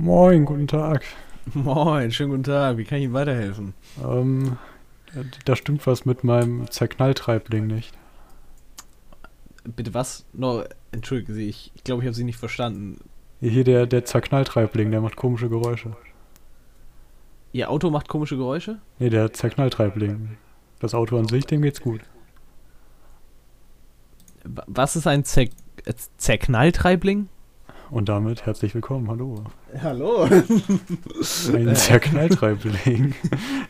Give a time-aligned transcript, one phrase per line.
[0.00, 1.02] Moin, guten Tag.
[1.54, 2.76] Moin, schönen guten Tag.
[2.76, 3.74] Wie kann ich Ihnen weiterhelfen?
[4.00, 4.56] Ähm,
[5.44, 7.98] da stimmt was mit meinem Zerknalltreibling nicht.
[9.64, 10.24] Bitte was?
[10.32, 12.98] No, entschuldigen Sie, ich, ich glaube, ich habe Sie nicht verstanden.
[13.40, 15.96] Hier der, der Zerknalltreibling, der macht komische Geräusche.
[17.50, 18.78] Ihr Auto macht komische Geräusche?
[19.00, 20.38] Nee, der Zerknalltreibling.
[20.78, 22.02] Das Auto an sich, dem geht's gut.
[24.44, 25.42] Was ist ein Zer
[25.86, 27.28] äh, Zerknalltreibling?
[27.90, 29.44] Und damit herzlich willkommen, hallo.
[29.82, 30.24] Hallo.
[30.24, 30.44] Ein
[31.74, 33.14] Zerknalltreibling.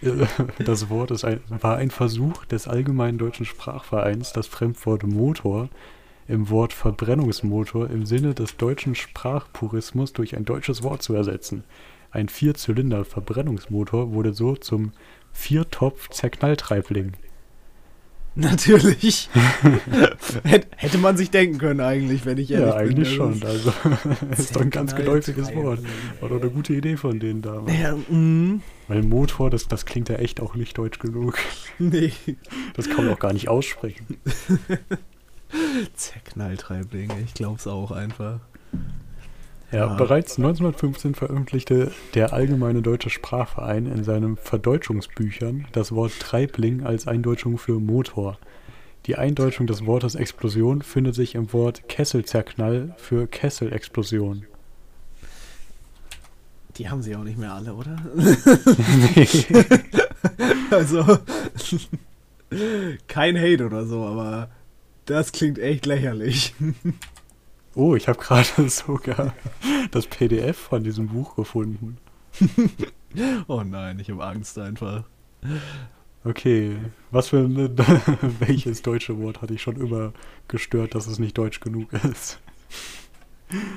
[0.64, 5.68] Das Wort ist ein, war ein Versuch des Allgemeinen Deutschen Sprachvereins, das Fremdwort Motor
[6.26, 11.64] im Wort Verbrennungsmotor im Sinne des deutschen Sprachpurismus durch ein deutsches Wort zu ersetzen.
[12.10, 14.92] Ein Vierzylinder-Verbrennungsmotor wurde so zum
[15.32, 17.12] Viertopf-Zerknalltreibling.
[18.50, 19.28] Natürlich.
[20.44, 22.88] Hätt- Hätte man sich denken können eigentlich, wenn ich ehrlich Ja, bin.
[22.90, 23.42] eigentlich Das schon.
[23.42, 23.72] Also,
[24.30, 25.80] das ist doch ein ganz geläufiges Wort.
[26.20, 27.76] War doch eine gute Idee von denen damals.
[27.76, 31.36] Ja, mm, Weil Motor, das, das klingt ja echt auch nicht deutsch genug.
[31.80, 32.12] nee.
[32.74, 34.06] Das kann man auch gar nicht aussprechen.
[35.94, 38.40] Zerknalltreibling, ich glaub's auch einfach.
[39.70, 39.94] Ja, Ja.
[39.94, 47.58] bereits 1915 veröffentlichte der Allgemeine Deutsche Sprachverein in seinen Verdeutschungsbüchern das Wort Treibling als Eindeutschung
[47.58, 48.38] für Motor.
[49.06, 54.44] Die Eindeutschung des Wortes Explosion findet sich im Wort Kesselzerknall für Kesselexplosion.
[56.76, 57.96] Die haben sie auch nicht mehr alle, oder?
[58.14, 59.26] nee.
[60.70, 61.02] Also,
[63.08, 64.48] kein Hate oder so, aber
[65.06, 66.54] das klingt echt lächerlich.
[67.74, 69.34] Oh, ich habe gerade sogar
[69.90, 71.98] das PDF von diesem Buch gefunden.
[73.48, 75.04] Oh nein, ich habe Angst einfach.
[76.24, 76.76] Okay,
[77.10, 77.56] was für ein,
[78.38, 80.12] welches deutsche Wort hatte ich schon immer
[80.46, 82.38] gestört, dass es nicht deutsch genug ist?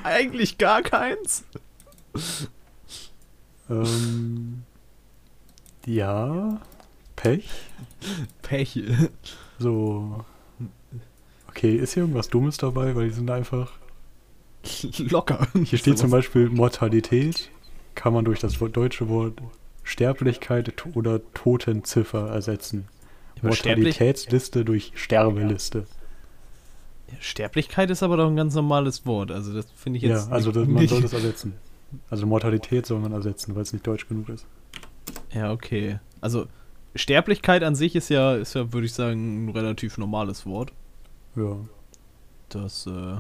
[0.04, 1.46] Eigentlich gar keins.
[3.70, 4.64] Ähm,
[5.86, 6.60] ja,
[7.16, 7.50] Pech.
[8.42, 8.84] Pech.
[9.60, 10.26] So.
[11.48, 13.72] Okay, ist hier irgendwas Dummes dabei, weil die sind einfach.
[14.98, 15.48] Locker.
[15.64, 17.50] Hier steht zum Beispiel Mortalität,
[17.96, 19.42] kann man durch das deutsche Wort
[19.84, 22.88] Sterblichkeit oder Totenziffer ersetzen.
[23.42, 25.88] Mortalitätsliste durch Sterbeliste.
[27.20, 29.32] Sterblichkeit ist aber doch ein ganz normales Wort.
[29.32, 31.54] Also das finde ich Ja, jetzt also das, man soll das ersetzen.
[32.10, 34.46] Also Mortalität soll man ersetzen, weil es nicht deutsch genug ist.
[35.34, 36.00] Ja, okay.
[36.22, 36.48] Also
[36.96, 40.72] Sterblichkeit an sich ist ja, ist ja, würde ich sagen, ein relativ normales Wort.
[41.36, 41.58] Ja.
[42.50, 43.18] Das, äh,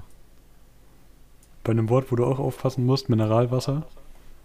[1.63, 3.85] Bei einem Wort, wo du auch aufpassen musst, Mineralwasser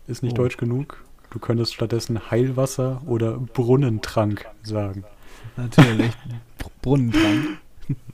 [0.06, 0.43] ist nicht Oh.
[0.43, 1.03] deutsch genug.
[1.31, 5.04] Du könntest stattdessen Heilwasser oder Brunnentrank sagen.
[5.56, 6.12] natürlich.
[6.59, 7.59] Br- Brunnentrank.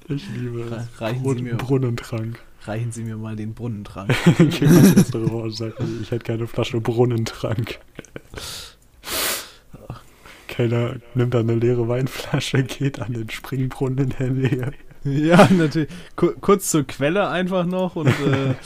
[0.08, 1.00] Ich liebe es.
[1.00, 2.38] reichen Sie Brunn mir- Brunnentrank.
[2.64, 4.14] Reichen Sie mir mal den Brunnentrank.
[5.50, 7.78] Sag, ich hätte keine Flasche Brunnentrank.
[10.48, 14.72] Keiner nimmt dann eine leere Weinflasche, geht an den Springbrunnen in der Nähe.
[15.10, 15.88] ja, natürlich.
[16.16, 18.54] Ku kurz zur Quelle einfach noch und äh,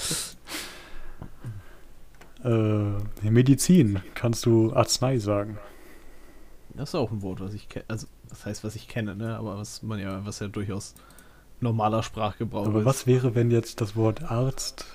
[2.44, 5.58] Äh, Medizin kannst du Arznei sagen.
[6.74, 7.84] das ist auch ein Wort, was ich kenne.
[7.88, 9.36] Also, das heißt, was ich kenne, ne?
[9.36, 10.94] Aber was man ja, was ja durchaus
[11.60, 12.84] normaler Sprachgebrauch Aber ist.
[12.84, 14.86] was wäre, wenn jetzt das Wort Arzt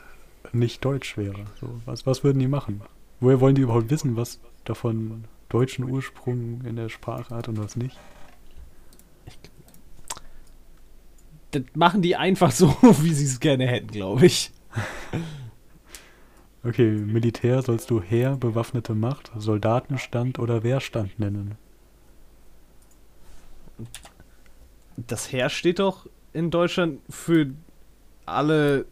[0.54, 1.46] nicht deutsch wäre?
[1.60, 2.82] So, was, was würden die machen?
[3.20, 7.76] Woher wollen die überhaupt wissen, was davon deutschen Ursprung in der Sprache hat und was
[7.76, 7.98] nicht?
[11.52, 12.70] Das machen die einfach so,
[13.02, 14.52] wie sie es gerne hätten, glaube ich.
[16.64, 21.56] Okay, Militär sollst du Heer, bewaffnete Macht, Soldatenstand oder Wehrstand nennen.
[24.96, 27.48] Das Heer steht doch in Deutschland für
[28.26, 28.86] alle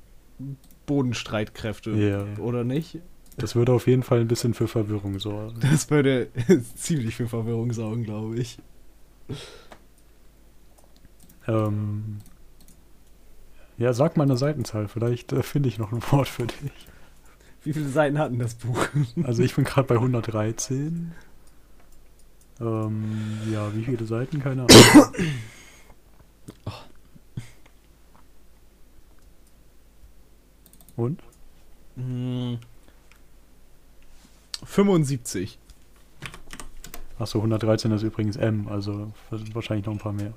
[0.85, 2.25] Bodenstreitkräfte, Ja.
[2.41, 2.99] oder nicht?
[3.37, 5.59] Das würde auf jeden Fall ein bisschen für Verwirrung sorgen.
[5.61, 6.29] Das würde
[6.75, 8.57] ziemlich für Verwirrung sorgen, glaube ich.
[11.47, 12.17] Ähm,
[13.79, 16.87] ja, sag mal eine Seitenzahl, vielleicht äh, finde ich noch ein Wort für dich.
[17.63, 18.87] Wie viele Seiten hatten das Buch?
[19.23, 21.13] Also ich bin gerade bei 113.
[22.59, 24.39] Ähm, ja, wie viele Seiten?
[24.41, 24.77] Keine Ahnung.
[30.95, 31.21] Und?
[31.95, 32.59] Hm.
[34.65, 35.57] 75.
[37.17, 39.13] Achso, 113 ist übrigens M, also
[39.53, 40.33] wahrscheinlich noch ein paar mehr.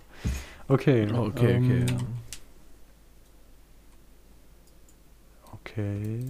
[0.69, 1.09] Okay.
[1.12, 1.87] Okay, ähm, okay.
[5.73, 6.21] Okay.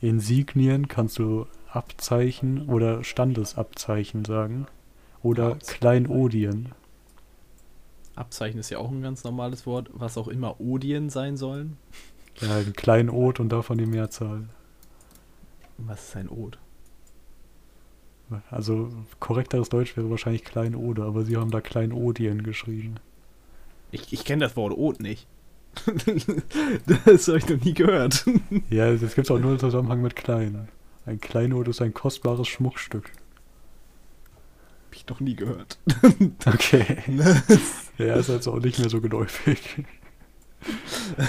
[0.00, 4.66] Insignien kannst du Abzeichen oder Standesabzeichen sagen.
[5.22, 5.80] Oder Abzeichen.
[5.80, 6.68] Kleinodien.
[8.14, 11.76] Abzeichen ist ja auch ein ganz normales Wort, was auch immer Odien sein sollen.
[12.40, 14.48] Ja, ein Kleinod und davon die Mehrzahl.
[15.78, 16.58] Was ist ein Ode?
[18.50, 18.90] Also
[19.20, 22.96] korrekteres Deutsch wäre wahrscheinlich Kleinode, aber sie haben da Kleinodien geschrieben.
[23.90, 25.26] Ich, ich kenne das Wort Ode nicht.
[27.04, 28.24] das habe ich noch nie gehört.
[28.70, 30.68] ja, das gibt es auch nur im Zusammenhang mit Klein.
[31.06, 33.10] Ein Kleinod ist ein kostbares Schmuckstück.
[34.86, 35.78] Hab ich noch nie gehört.
[36.46, 36.98] okay.
[37.98, 39.84] ja, ist jetzt auch nicht mehr so geläufig.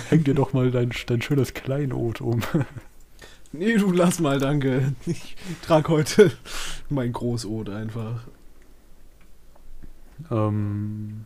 [0.09, 2.42] Häng dir doch mal dein, dein schönes Kleinod um.
[3.51, 4.94] Nee, du lass mal, danke.
[5.06, 6.31] Ich trage heute
[6.89, 8.27] mein Großod einfach.
[10.30, 11.25] Ähm.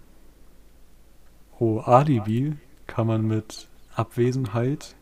[1.59, 2.55] Oh, Alibi
[2.87, 4.95] kann man mit Abwesenheit,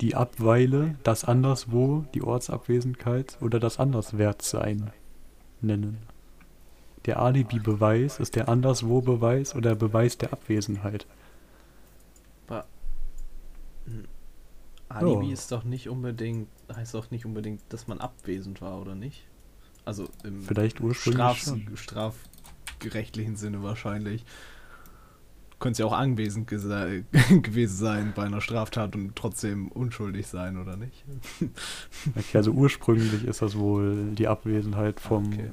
[0.00, 4.90] die Abweile, das Anderswo, die Ortsabwesenheit oder das Anderswertsein
[5.60, 5.98] nennen.
[7.06, 11.06] Der Alibi-Beweis ist der Anderswo-Beweis oder der Beweis der Abwesenheit.
[14.88, 15.32] Alibi oh.
[15.32, 19.26] ist doch nicht unbedingt, heißt doch nicht unbedingt, dass man abwesend war, oder nicht?
[19.84, 24.24] Also im Vielleicht ursprünglich Straf, strafgerechtlichen Sinne wahrscheinlich.
[25.56, 30.76] Du könntest ja auch anwesend gewesen sein bei einer Straftat und trotzdem unschuldig sein, oder
[30.76, 31.02] nicht?
[32.14, 35.50] Okay, also ursprünglich ist das wohl die Abwesenheit vom okay.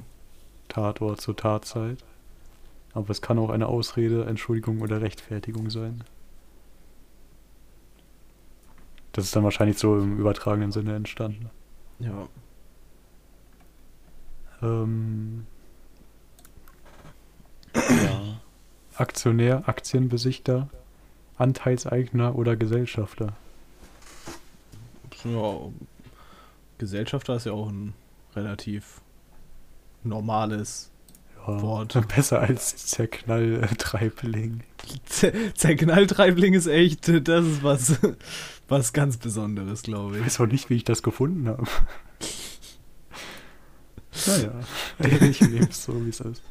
[0.68, 2.04] Tatort zur Tatzeit.
[2.92, 6.04] Aber es kann auch eine Ausrede, Entschuldigung oder Rechtfertigung sein.
[9.12, 11.48] Das ist dann wahrscheinlich so im übertragenen Sinne entstanden.
[11.98, 12.28] Ja.
[14.60, 15.46] Ähm,
[17.74, 18.33] ja.
[18.96, 20.68] Aktionär, Aktienbesichter,
[21.36, 23.34] Anteilseigner oder Gesellschafter.
[25.24, 25.58] Ja,
[26.78, 27.94] Gesellschafter ist ja auch ein
[28.36, 29.00] relativ
[30.02, 30.90] normales
[31.46, 31.96] ja, Wort.
[32.14, 34.62] Besser als Zerknalltreibling.
[35.54, 37.98] Zerknalltreibling ist echt, das ist was
[38.68, 40.20] was ganz Besonderes, glaube ich.
[40.20, 41.64] Ich weiß auch nicht, wie ich das gefunden habe.
[44.26, 44.52] naja,
[45.28, 46.42] ich nehme es so, wie es ist.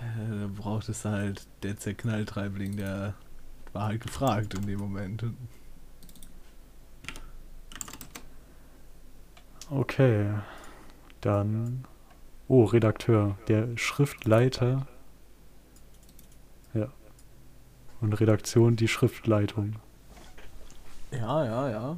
[0.00, 3.14] Da braucht es halt der Zerknalltreibling, der
[3.72, 5.24] war halt gefragt in dem Moment.
[9.68, 10.34] Okay,
[11.20, 11.84] dann.
[12.48, 14.86] Oh, Redakteur, der Schriftleiter.
[16.74, 16.88] Ja.
[18.00, 19.76] Und Redaktion die Schriftleitung.
[21.12, 21.96] Ja, ja, ja.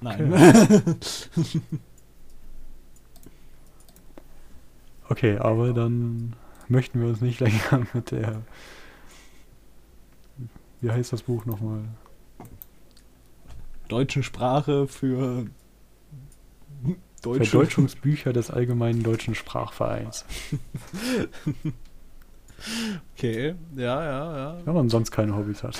[0.00, 0.32] Nein.
[0.32, 0.90] Okay.
[5.08, 6.36] okay, aber dann
[6.70, 8.42] möchten wir uns nicht länger mit der.
[10.80, 11.84] Wie heißt das Buch nochmal?
[13.88, 15.46] Deutschen Sprache für
[17.22, 17.44] Deutsche.
[17.44, 20.24] Verdoltschungsbücher des Allgemeinen Deutschen Sprachvereins.
[23.14, 24.56] Okay, ja, ja, ja.
[24.64, 25.78] Wenn man sonst keine Hobbys hat.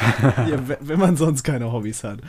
[0.49, 2.21] ja, wenn man sonst keine Hobbys hat.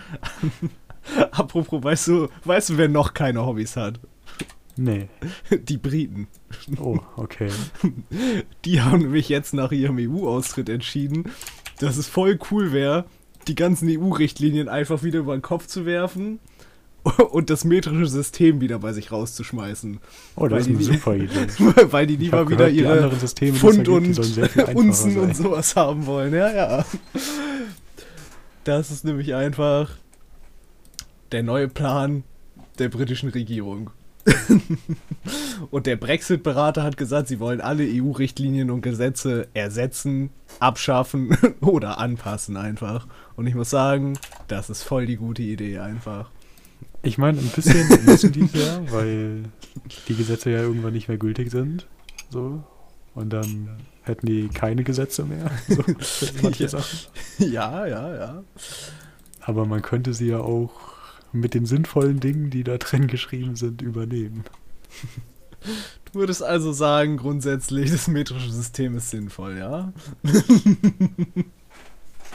[1.32, 4.00] Apropos, weißt du, weißt du, wer noch keine Hobbys hat?
[4.80, 5.10] Nee.
[5.52, 6.28] Die Briten.
[6.80, 7.50] Oh, okay.
[8.66, 11.26] Die haben nämlich jetzt nach ihrem EU-Austritt entschieden,
[11.80, 13.06] dass es voll cool wäre,
[13.48, 16.40] die ganzen EU-Richtlinien einfach wieder über den Kopf zu werfen
[17.32, 20.00] und das metrische System wieder bei sich rauszuschmeißen.
[20.38, 21.48] Oh, das ist eine super Idee.
[21.92, 24.18] weil die lieber wieder gehört, ihre Systeme, Pfund und
[24.76, 26.34] Unzen und sowas haben wollen.
[26.34, 26.86] Ja, ja.
[28.64, 29.92] Das ist nämlich einfach
[31.34, 32.24] der neue Plan
[32.78, 33.92] der britischen Regierung.
[35.72, 42.58] und der Brexit-Berater hat gesagt, sie wollen alle EU-Richtlinien und Gesetze ersetzen, abschaffen oder anpassen
[42.58, 43.08] einfach.
[43.36, 46.30] Und ich muss sagen, das ist voll die gute Idee einfach.
[47.02, 49.44] Ich meine, ein bisschen müssen die es ja, weil
[50.08, 51.88] die Gesetze ja irgendwann nicht mehr gültig sind.
[52.30, 52.64] So.
[53.16, 53.70] Und dann
[54.04, 55.50] hätten die keine Gesetze mehr.
[55.68, 55.84] So,
[56.42, 56.70] manche ja.
[56.70, 57.00] Sachen.
[57.38, 58.44] Ja, ja, ja.
[59.42, 60.99] Aber man könnte sie ja auch
[61.32, 64.44] mit den sinnvollen Dingen, die da drin geschrieben sind, übernehmen.
[66.12, 69.94] Du würdest also sagen, grundsätzlich, das metrische System ist sinnvoll, ja?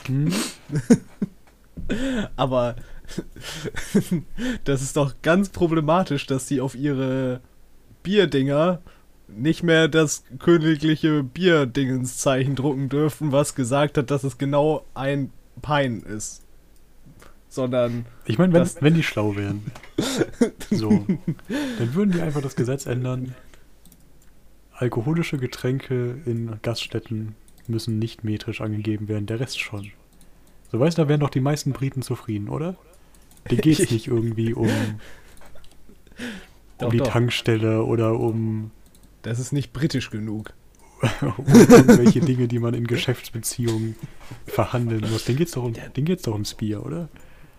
[0.07, 0.33] Hm?
[2.37, 2.77] Aber
[4.65, 7.41] das ist doch ganz problematisch, dass sie auf ihre
[8.03, 8.81] Bierdinger
[9.29, 15.31] nicht mehr das königliche Bierdingenszeichen drucken dürfen, was gesagt hat, dass es genau ein
[15.63, 16.44] Pein ist.
[17.55, 18.07] Sondern.
[18.27, 19.63] Ich meine, wenn, wenn die schlau wären.
[20.73, 21.07] so.
[21.79, 23.37] Dann würden die einfach das Gesetz ändern.
[24.73, 27.37] Alkoholische Getränke in Gaststätten
[27.69, 29.93] müssen nicht metrisch angegeben werden, der Rest schon.
[30.73, 32.75] So weißt du, da wären doch die meisten Briten zufrieden, oder?
[33.49, 34.69] Dir geht es nicht irgendwie um,
[36.79, 37.07] doch, um die doch.
[37.07, 38.73] Tankstelle oder um.
[39.23, 40.55] Das ist nicht britisch genug.
[41.21, 43.95] um irgendwelche Dinge, die man in Geschäftsbeziehungen
[44.45, 45.25] verhandeln muss.
[45.25, 47.09] Den geht's doch, um, den geht's doch ums Bier, oder?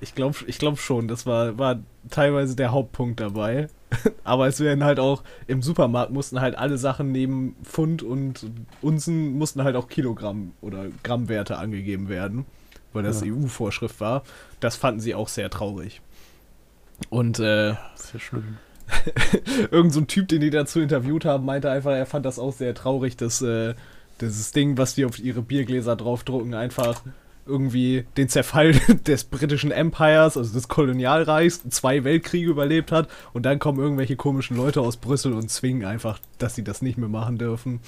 [0.02, 3.70] Ich glaube ich glaub schon, das war, war teilweise der Hauptpunkt dabei.
[4.24, 8.46] Aber es werden halt auch, im Supermarkt mussten halt alle Sachen neben Pfund und
[8.82, 12.46] Unzen mussten halt auch Kilogramm oder Grammwerte angegeben werden,
[12.94, 13.34] weil das Ja.
[13.34, 14.24] EU-Vorschrift war.
[14.60, 16.02] Das fanden sie auch sehr traurig.
[17.10, 17.80] Und äh, ja
[18.20, 18.58] schlimm.
[19.72, 22.54] irgend so ein Typ, den die dazu interviewt haben, meinte einfach, er fand das auch
[22.54, 23.74] sehr traurig, dass äh,
[24.22, 27.02] dieses Ding, was die auf ihre Biergläser draufdrucken, einfach
[27.46, 28.72] irgendwie den Zerfall
[29.08, 34.58] des britischen Empires, also des Kolonialreichs, zwei Weltkriege überlebt hat und dann kommen irgendwelche komischen
[34.58, 37.80] Leute aus Brüssel und zwingen einfach, dass sie das nicht mehr machen dürfen.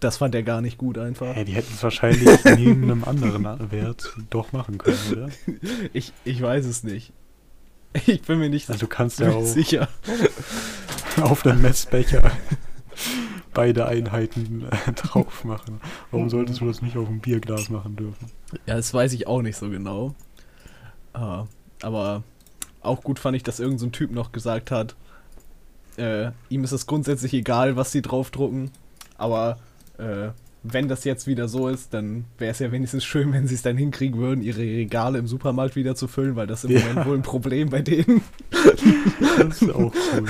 [0.00, 1.36] Das fand er gar nicht gut einfach.
[1.36, 5.28] Ja, die hätten es wahrscheinlich neben einem anderen Wert doch machen können, oder?
[5.92, 7.12] Ich, ich weiß es nicht.
[8.06, 9.88] Ich bin mir nicht Also du kannst ja auch sicher.
[11.20, 12.32] auf den Messbecher
[13.52, 15.80] beide Einheiten äh, drauf machen.
[16.10, 18.30] Warum solltest du das nicht auf ein Bierglas machen dürfen?
[18.66, 20.14] Ja, das weiß ich auch nicht so genau.
[21.12, 21.46] Ah,
[21.82, 22.22] aber
[22.82, 24.94] auch gut fand ich, dass irgendein so ein Typ noch gesagt hat,
[25.96, 28.70] äh, ihm ist es grundsätzlich egal, was sie draufdrucken,
[29.16, 29.58] aber
[29.98, 30.30] äh,
[30.66, 33.60] wenn das jetzt wieder so ist, dann wäre es ja wenigstens schön, wenn sie es
[33.62, 36.80] dann hinkriegen würden, ihre Regale im Supermarkt wieder zu füllen, weil das im Ja.
[36.80, 38.22] Moment wohl ein Problem bei denen.
[39.38, 40.24] Das ist auch cool.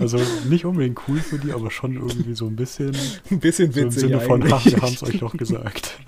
[0.00, 2.92] Also nicht unbedingt cool für die, aber schon irgendwie so ein bisschen
[3.30, 5.98] ein bisschen so im witzig Sinne von, ach, wir haben es euch doch gesagt.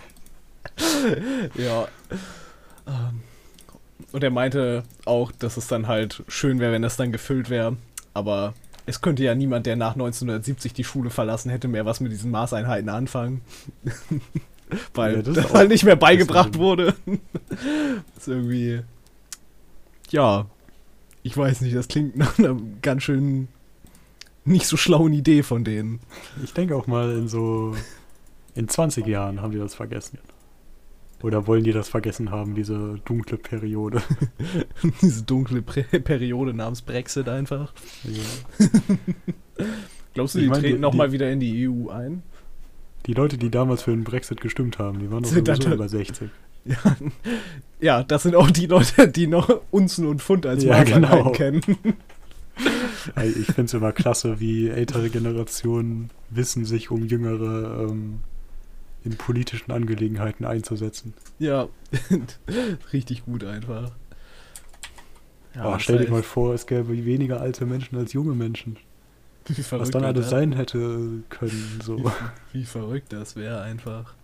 [1.56, 1.86] Ja.
[2.86, 3.20] Ähm,
[4.10, 7.76] Und er meinte auch, dass es dann halt schön wäre, wenn das dann gefüllt wäre.
[8.12, 8.54] Aber
[8.86, 12.30] es könnte ja niemand, der nach 1970 die Schule verlassen hätte, mehr was mit diesen
[12.30, 13.42] Maßeinheiten anfangen.
[14.94, 16.94] Weil Ja, das das, halt nicht mehr beigebracht wurde.
[17.06, 17.58] das
[18.18, 18.82] ist irgendwie.
[20.10, 20.46] Ja.
[21.22, 23.48] Ich weiß nicht, das klingt nach einer ganz schön
[24.44, 26.00] nicht so schlauen Idee von denen.
[26.42, 27.76] Ich denke auch mal in so
[28.54, 30.18] in 20 Jahren haben die das vergessen.
[31.22, 34.02] Oder wollen die das vergessen haben, diese dunkle Periode?
[35.00, 37.72] Diese dunkle Prä Periode namens Brexit einfach.
[38.04, 38.66] Ja.
[40.14, 42.22] Glaubst du, Ich die mein, treten nochmal wieder in die EU ein?
[43.06, 46.28] Die Leute, die damals für den Brexit gestimmt haben, die waren doch sowieso über 60.
[46.64, 46.76] Ja,
[47.80, 51.30] ja, das sind auch die Leute, die noch Unzen und Pfund als Ja, genau.
[51.32, 51.60] kennen.
[53.16, 58.20] Ich finde es immer klasse, wie ältere Generationen wissen, sich um jüngere ähm,
[59.04, 61.14] in politischen Angelegenheiten einzusetzen.
[61.38, 61.68] Ja,
[62.92, 63.90] richtig gut einfach.
[65.54, 68.76] Ja, oh, stell dir mal vor, es gäbe weniger alte Menschen als junge Menschen.
[69.46, 71.80] wie Was verrückt dann das- alles sein hätte können.
[71.84, 72.10] So.
[72.52, 74.14] Wie verrückt das wäre einfach.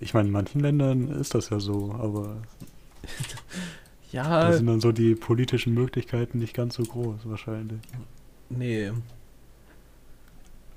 [0.00, 2.36] Ich meine, in manchen Ländern ist das ja so, aber
[4.12, 7.80] Ja, da sind dann so die politischen Möglichkeiten nicht ganz so groß wahrscheinlich.
[8.48, 8.90] nee.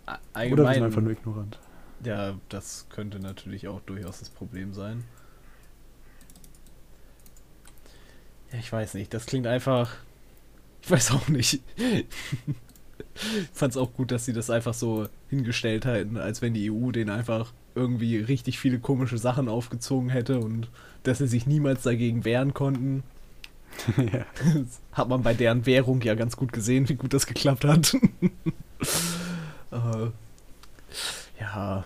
[0.05, 1.59] A- Oder wir sind Allgemein, einfach nur ignorant.
[2.03, 5.03] Ja, das könnte natürlich auch durchaus das Problem sein.
[8.51, 9.91] Ja, ich weiß nicht, das klingt einfach.
[10.81, 11.61] Ich weiß auch nicht.
[11.75, 12.05] Ich
[13.53, 17.09] fand's auch gut, dass sie das einfach so hingestellt hätten, als wenn die EU den
[17.09, 20.69] einfach irgendwie richtig viele komische Sachen aufgezogen hätte und
[21.03, 23.03] dass sie sich niemals dagegen wehren konnten.
[23.97, 24.25] ja.
[24.93, 27.93] Hat man bei deren Währung ja ganz gut gesehen, wie gut das geklappt hat.
[29.71, 30.07] äh,
[31.39, 31.85] ja.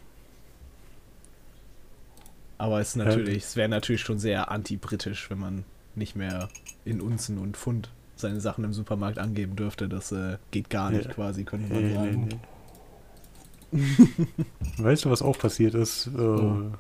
[2.58, 3.06] Aber es ist Ja.
[3.06, 6.50] natürlich, es wäre natürlich schon sehr anti-britisch, wenn man nicht mehr
[6.86, 9.90] in Unzen und Pfund seine Sachen im Supermarkt angeben dürfte.
[9.90, 11.12] Das äh, geht gar nicht Ja.
[11.14, 12.30] quasi, könnte man Nee, nee, sagen.
[12.30, 12.40] nee.
[14.78, 16.08] weißt du, was auch passiert ist?
[16.08, 16.72] Äh, Oh.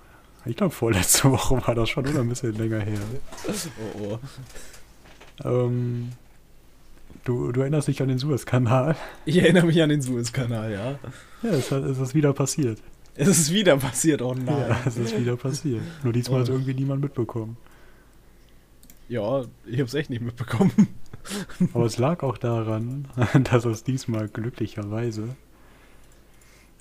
[0.45, 2.99] Ich glaube, vorletzte Woche war das schon oder ein bisschen länger her.
[3.47, 4.19] Oh,
[5.43, 5.47] oh.
[5.47, 6.09] Ähm,
[7.23, 8.95] du, du erinnerst dich an den Suezkanal?
[9.25, 10.99] Ich erinnere mich an den Suezkanal, ja.
[11.43, 12.79] Ja, es, hat, es ist wieder passiert.
[13.15, 14.47] Es ist wieder passiert, oh nein.
[14.47, 15.81] Ja, es ist wieder passiert.
[16.03, 16.53] Nur diesmal hat Oh.
[16.53, 17.57] irgendwie niemand mitbekommen.
[19.09, 20.71] Ja, ich hab's echt nicht mitbekommen.
[21.73, 23.07] Aber es lag auch daran,
[23.51, 25.35] dass es diesmal glücklicherweise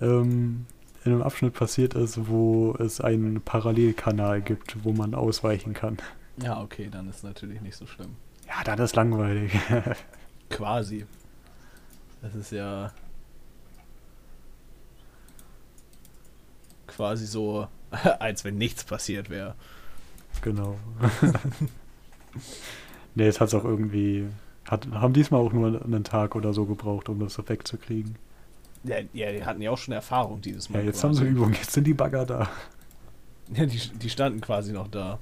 [0.00, 0.66] ähm,
[1.04, 5.98] in einem Abschnitt passiert ist, wo es einen Parallelkanal gibt, wo man ausweichen kann.
[6.42, 8.16] Ja, okay, dann ist natürlich nicht so schlimm.
[8.48, 9.52] Ja, das ist langweilig.
[10.52, 11.06] Quasi.
[12.22, 12.92] Das ist ja
[16.86, 17.68] quasi so,
[18.18, 19.54] als wenn nichts passiert wäre.
[20.40, 20.76] genau.
[23.14, 24.28] nee, es hat auch irgendwie.
[24.68, 28.16] Hat, haben diesmal auch nur einen Tag oder so gebraucht, um das wegzukriegen.
[28.84, 30.80] Ja, ja, die hatten ja auch schon Erfahrung dieses Mal.
[30.80, 31.32] Ja, jetzt haben sie quasi.
[31.32, 32.48] Übung, jetzt sind die Bagger da.
[33.54, 35.18] Ja, die, die standen quasi noch da.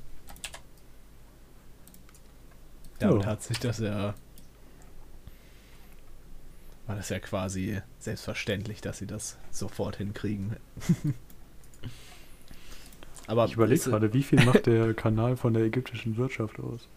[3.01, 3.31] Damit Ja.
[3.31, 4.15] hat sich das ja.
[6.91, 10.57] War das ja quasi selbstverständlich, dass sie das sofort hinkriegen.
[13.29, 16.89] Aber Ich überlege gerade, wie viel macht der Kanal von der ägyptischen Wirtschaft aus?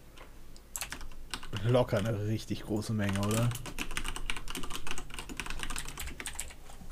[1.62, 3.48] locker eine richtig große Menge, oder?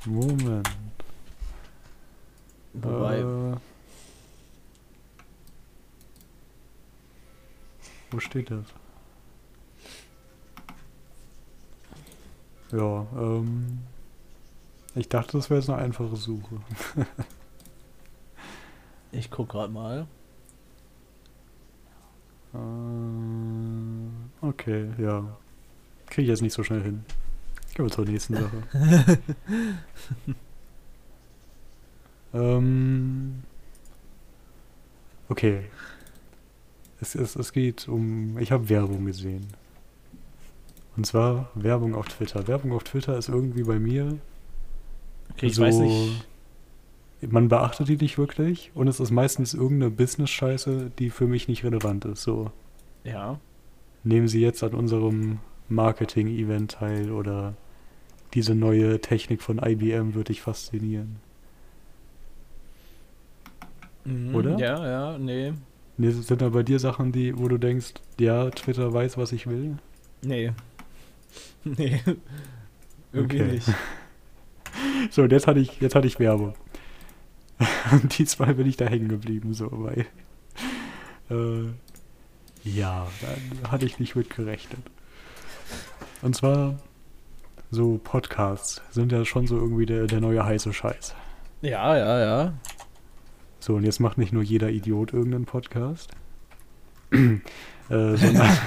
[0.04, 0.70] Moment.
[2.72, 3.56] Wobei, Äh,
[8.12, 8.66] wo steht das?
[12.72, 13.78] Ja, ähm.
[14.94, 16.60] Ich dachte, das wäre jetzt eine einfache Suche.
[19.12, 20.06] ich guck gerade mal.
[22.54, 22.58] Äh,
[24.46, 25.36] okay, ja.
[26.06, 27.04] Kriege ich jetzt nicht so schnell hin.
[27.74, 28.62] Gehen wir zur nächsten Sache.
[32.34, 33.42] ähm,
[35.30, 35.70] okay.
[37.00, 38.36] Es, es, es geht um.
[38.36, 39.46] Ich habe Werbung gesehen.
[40.96, 42.46] Und zwar Werbung auf Twitter.
[42.48, 44.18] Werbung auf Twitter ist irgendwie bei mir
[45.34, 45.62] Okay, ich so.
[45.62, 46.26] weiß nicht.
[47.22, 51.64] Man beachtet die nicht wirklich und es ist meistens irgendeine Business-Scheiße, die für mich nicht
[51.64, 52.22] relevant ist.
[52.22, 52.50] So,
[53.04, 53.38] Ja.
[54.02, 57.54] nehmen Sie jetzt an unserem Marketing-Event teil oder
[58.34, 61.16] diese neue Technik von IBM würde dich faszinieren.
[64.04, 64.58] Mhm, Oder?
[64.58, 65.52] Ja, ja, nee.
[65.96, 69.46] Nee, sind da bei dir Sachen, die, wo du denkst, ja, Twitter weiß, was ich
[69.46, 69.76] will?
[70.22, 70.52] Nee.
[71.64, 72.00] Nee.
[73.12, 73.52] Irgendwie Okay.
[73.52, 73.68] nicht.
[75.10, 76.54] So, jetzt hatte ich, jetzt hatte ich Werbung.
[77.92, 80.06] Und diesmal bin ich da hängen geblieben, so, weil.
[81.30, 81.68] Äh,
[82.64, 83.06] ja,
[83.62, 84.80] da hatte ich nicht mit gerechnet.
[86.22, 86.78] Und zwar,
[87.70, 91.14] so Podcasts sind ja schon so irgendwie der, der neue heiße Scheiß.
[91.60, 92.54] Ja, ja, ja.
[93.60, 96.10] So, und jetzt macht nicht nur jeder Idiot irgendeinen Podcast.
[97.10, 97.38] äh,
[97.88, 98.58] sondern.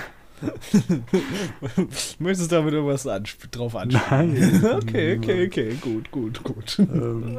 [2.19, 4.33] Möchtest du damit irgendwas ansp drauf ansprechen?
[4.33, 4.65] Nein.
[4.81, 5.75] okay, okay, okay.
[5.81, 6.79] Gut, gut, gut.
[6.79, 7.37] ähm,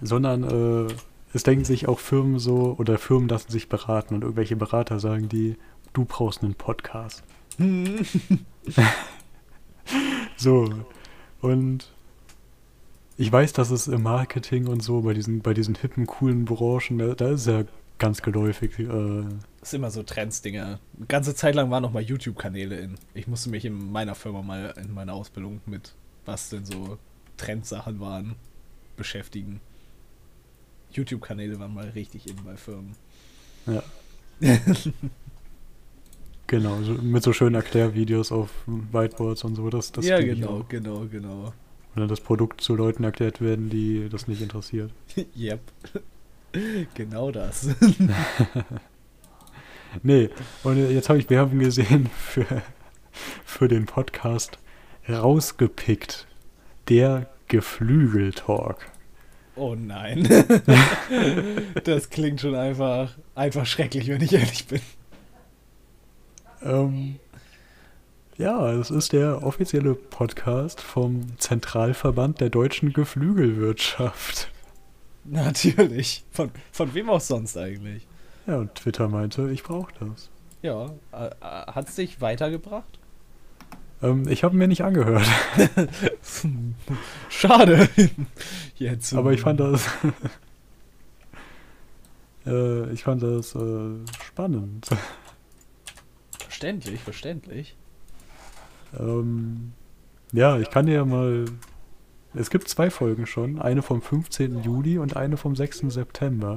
[0.00, 0.92] sondern äh,
[1.32, 5.28] es denken sich auch Firmen so, oder Firmen lassen sich beraten und irgendwelche Berater sagen
[5.28, 5.56] die,
[5.92, 7.22] du brauchst einen Podcast.
[10.36, 10.68] So,
[11.40, 11.92] und
[13.16, 16.98] ich weiß, dass es im Marketing und so, bei diesen, bei diesen hippen, coolen Branchen,
[16.98, 17.64] da, da ist ja
[17.98, 18.78] ganz geläufig.
[18.78, 19.24] Äh,
[19.64, 20.78] Das ist immer so Trends-Dinger.
[20.94, 22.96] Eine ganze Zeit lang waren noch mal YouTube-Kanäle in.
[23.14, 25.94] Ich musste mich in meiner Firma mal in meiner Ausbildung mit,
[26.26, 26.98] was denn so
[27.38, 28.34] Trendsachen waren,
[28.98, 29.62] beschäftigen.
[30.92, 32.94] YouTube-Kanäle waren mal richtig in bei Firmen.
[33.64, 33.82] ja.
[36.46, 40.68] genau, so, mit so schönen Erklärvideos auf Whiteboards und so, das, das ja, genau, auch.
[40.68, 41.54] genau, genau.
[41.96, 44.90] Oder das Produkt zu Leuten erklärt werden, die das nicht interessiert.
[45.34, 45.60] yep.
[46.94, 47.70] genau das.
[50.02, 50.30] Nee,
[50.62, 52.62] und jetzt habe ich Werbung gesehen für,
[53.44, 54.58] für den Podcast
[55.08, 56.26] rausgepickt.
[56.88, 58.90] Der Geflügeltalk.
[59.56, 60.28] Oh nein.
[61.84, 64.80] das klingt schon einfach, einfach schrecklich, wenn ich ehrlich bin.
[66.62, 67.16] Ähm,
[68.36, 74.50] ja, es ist der offizielle Podcast vom Zentralverband der deutschen Geflügelwirtschaft.
[75.24, 76.24] Natürlich.
[76.32, 78.06] Von, von wem auch sonst eigentlich?
[78.46, 80.30] Ja, und Twitter meinte, ich brauche das.
[80.62, 82.98] Ja, äh, äh, hat's dich weitergebracht?
[84.02, 85.26] Ähm, ich habe mir nicht angehört,
[87.28, 87.88] Schade.
[88.76, 89.14] Jetzt.
[89.14, 89.88] aber ich fand das.
[92.46, 94.88] äh, ich fand das äh, spannend.
[96.38, 97.76] Verständlich, verständlich.
[98.98, 99.72] Ähm,
[100.32, 101.46] ja, ich kann dir ja mal.
[102.34, 103.60] Es gibt zwei Folgen schon.
[103.60, 104.62] Eine vom 15.
[104.62, 105.84] Juli und eine vom 6.
[105.88, 106.56] September.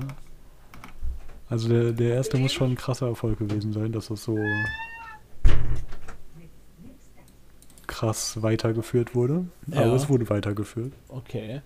[1.50, 4.38] Also der, der erste muss schon ein krasser Erfolg gewesen sein, dass das so
[7.88, 9.48] krass weitergeführt wurde.
[9.68, 9.86] Ja.
[9.86, 10.94] Aber es wurde weitergeführt.
[11.08, 11.62] Okay.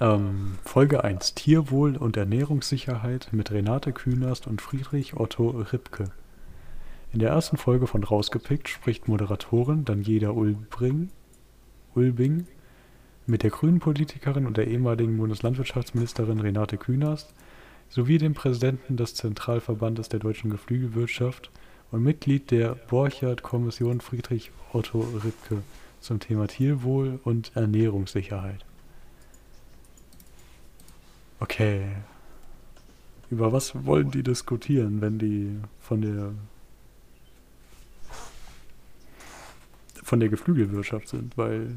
[0.00, 1.34] Ähm, Folge 1.
[1.34, 6.04] Tierwohl und Ernährungssicherheit mit Renate Künast und Friedrich Otto Ripke.
[7.12, 11.10] In der ersten Folge von Rausgepickt spricht Moderatorin Daniela Ulbring,
[11.94, 12.46] Ulbing
[13.26, 17.34] mit der grünen Politikerin und der ehemaligen Bundeslandwirtschaftsministerin Renate Künast
[17.92, 21.50] sowie dem Präsidenten des Zentralverbandes der deutschen Geflügelwirtschaft
[21.90, 25.62] und Mitglied der Borchardt-Kommission Friedrich Otto Ripke
[26.00, 28.64] zum Thema Tierwohl und Ernährungssicherheit.
[31.38, 31.82] Okay.
[33.30, 36.32] Über was wollen die diskutieren, wenn die von der
[40.02, 41.36] von der Geflügelwirtschaft sind?
[41.36, 41.76] Weil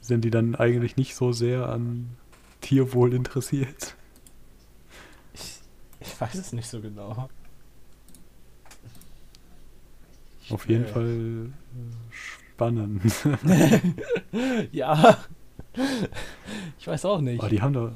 [0.00, 2.16] sind die dann eigentlich nicht so sehr an
[2.62, 3.94] Tierwohl interessiert?
[6.20, 7.28] Ich, weiß es nicht so genau.
[10.50, 11.50] Auf jeden äh, Fall äh,
[12.10, 13.02] spannend.
[14.72, 15.18] ja.
[16.78, 17.40] Ich weiß auch nicht.
[17.40, 17.92] Aber die haben da,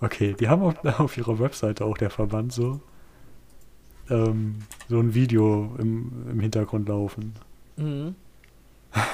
[0.00, 2.80] Okay, die haben auf, auf ihrer Webseite auch der Verband so
[4.08, 4.56] ähm,
[4.88, 7.34] so ein Video im, im Hintergrund laufen.
[7.76, 8.14] Mhm.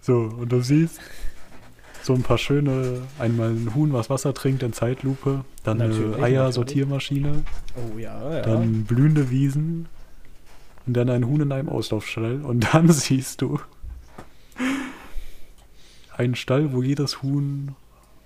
[0.00, 1.00] So, und du siehst
[2.04, 6.24] so ein paar schöne, einmal ein Huhn, was Wasser trinkt in Zeitlupe, dann Natürlich, eine
[6.24, 7.44] Eiersortiermaschine,
[7.76, 8.42] Oh ja, ja.
[8.42, 9.86] dann blühende Wiesen
[10.86, 13.58] und dann ein Huhn in einem Auslaufstall und dann siehst du
[16.16, 17.74] einen Stall, wo jedes Huhn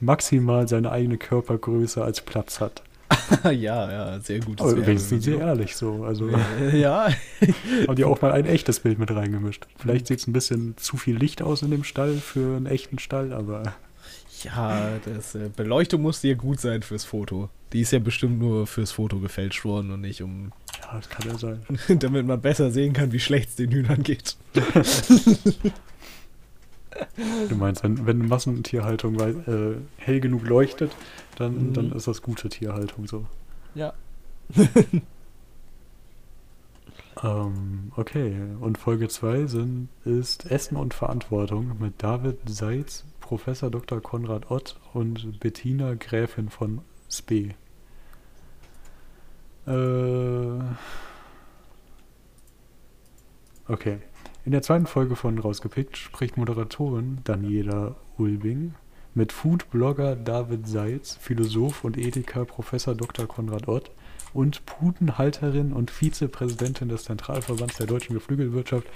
[0.00, 2.82] maximal seine eigene Körpergröße als Platz hat.
[3.44, 4.60] ja, ja, sehr gut.
[4.60, 6.04] Aber wenigstens sehr ehrlich so.
[6.04, 6.30] Also
[6.72, 7.08] Ja,
[7.86, 9.66] haben die auch mal ein echtes Bild mit reingemischt.
[9.78, 12.98] Vielleicht sieht es ein bisschen zu viel Licht aus in dem Stall für einen echten
[12.98, 13.74] Stall, aber
[14.42, 17.48] ja, das äh, Beleuchtung musste ja gut sein fürs Foto.
[17.72, 21.28] Die ist ja bestimmt nur fürs Foto gefälscht worden und nicht um, ja, das kann
[21.28, 21.60] ja sein.
[21.98, 24.36] damit man besser sehen kann, wie schlecht es den Hühnern geht.
[27.48, 30.96] Du meinst, wenn, wenn Massentierhaltung äh, hell genug leuchtet,
[31.36, 31.72] dann, Mhm.
[31.72, 33.26] dann ist das gute Tierhaltung so.
[33.74, 33.94] Ja.
[37.22, 44.00] Ähm, okay, und Folge 2 sind, ist Essen und Verantwortung mit David Seitz, Professor Dr.
[44.00, 46.80] Konrad Ott und Bettina Gräfin von
[47.10, 47.54] Spee.
[49.66, 50.58] Äh,
[53.68, 53.98] okay.
[54.48, 58.72] In der zweiten Folge von Rausgepickt spricht Moderatorin Daniela Ulbing
[59.14, 63.26] mit Foodblogger David Seitz, Philosoph und Ethiker Professor Dr.
[63.26, 63.90] Konrad Ott
[64.32, 68.86] und Putenhalterin und Vizepräsidentin des Zentralverbands der deutschen Geflügelwirtschaft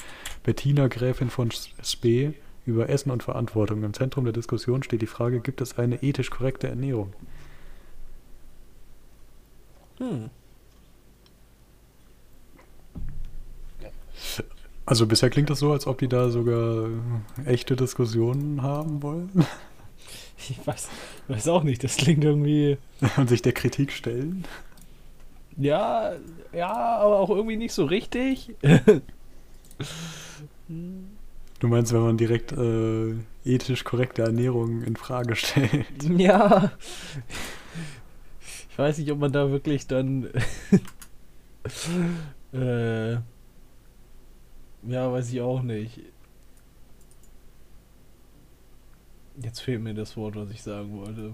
[0.42, 1.50] Bettina Gräfin von
[1.82, 2.32] Spee
[2.64, 3.82] über Essen und Verantwortung.
[3.82, 7.12] Im Zentrum der Diskussion steht die Frage, gibt es eine ethisch korrekte Ernährung?
[9.98, 10.30] Hm.
[14.84, 16.88] Also bisher klingt das so, als ob die da sogar
[17.44, 19.30] echte Diskussionen haben wollen
[20.50, 20.88] Ich weiß,
[21.28, 22.76] weiß auch nicht, das klingt irgendwie.
[23.16, 24.44] und sich der Kritik stellen.
[25.56, 26.14] Ja,
[26.52, 28.54] ja, aber auch irgendwie nicht so richtig.
[31.58, 33.14] Du meinst, wenn man direkt äh,
[33.44, 35.86] ethisch korrekte Ernährung in Frage stellt?
[36.16, 36.72] ja.
[38.68, 40.28] Ich weiß nicht, ob man da wirklich dann.
[42.52, 43.18] äh,
[44.86, 46.00] ja, weiß ich auch nicht.
[49.40, 51.32] Jetzt fehlt mir das Wort, was ich sagen wollte.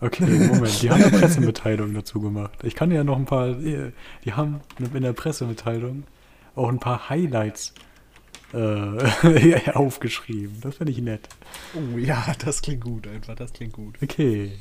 [0.00, 2.52] Okay, Moment, die haben eine Pressemitteilung dazu gemacht.
[2.62, 3.92] Ich kann ja noch ein paar, äh,
[4.24, 6.04] die haben in der Pressemitteilung
[6.54, 7.74] auch ein paar Highlights
[8.52, 10.60] äh, aufgeschrieben.
[10.60, 11.28] Das finde ich nett.
[11.74, 13.96] Oh ja, das klingt gut, einfach, das klingt gut.
[14.00, 14.52] Okay,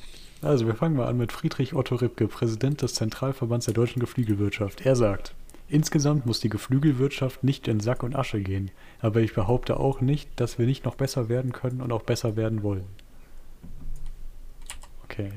[0.41, 4.85] also wir fangen mal an mit Friedrich Otto Ripke, Präsident des Zentralverbands der deutschen Geflügelwirtschaft.
[4.85, 5.35] Er sagt,
[5.69, 10.29] insgesamt muss die Geflügelwirtschaft nicht in Sack und Asche gehen, aber ich behaupte auch nicht,
[10.35, 12.85] dass wir nicht noch besser werden können und auch besser werden wollen.
[15.03, 15.31] Okay.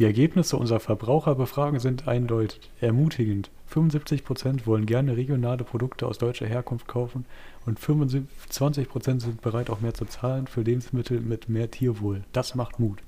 [0.00, 3.50] Die Ergebnisse unserer Verbraucherbefragung sind eindeutig ermutigend.
[3.70, 7.26] 75% wollen gerne regionale Produkte aus deutscher Herkunft kaufen
[7.66, 12.22] und 25% sind bereit, auch mehr zu zahlen für Lebensmittel mit mehr Tierwohl.
[12.32, 13.02] Das macht Mut.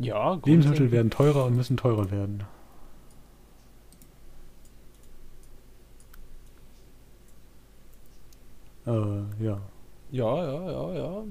[0.00, 2.42] Ja, Lebensmittel werden teurer und müssen teurer werden.
[8.86, 9.60] Äh, ja.
[10.10, 11.22] Ja, ja, ja, ja.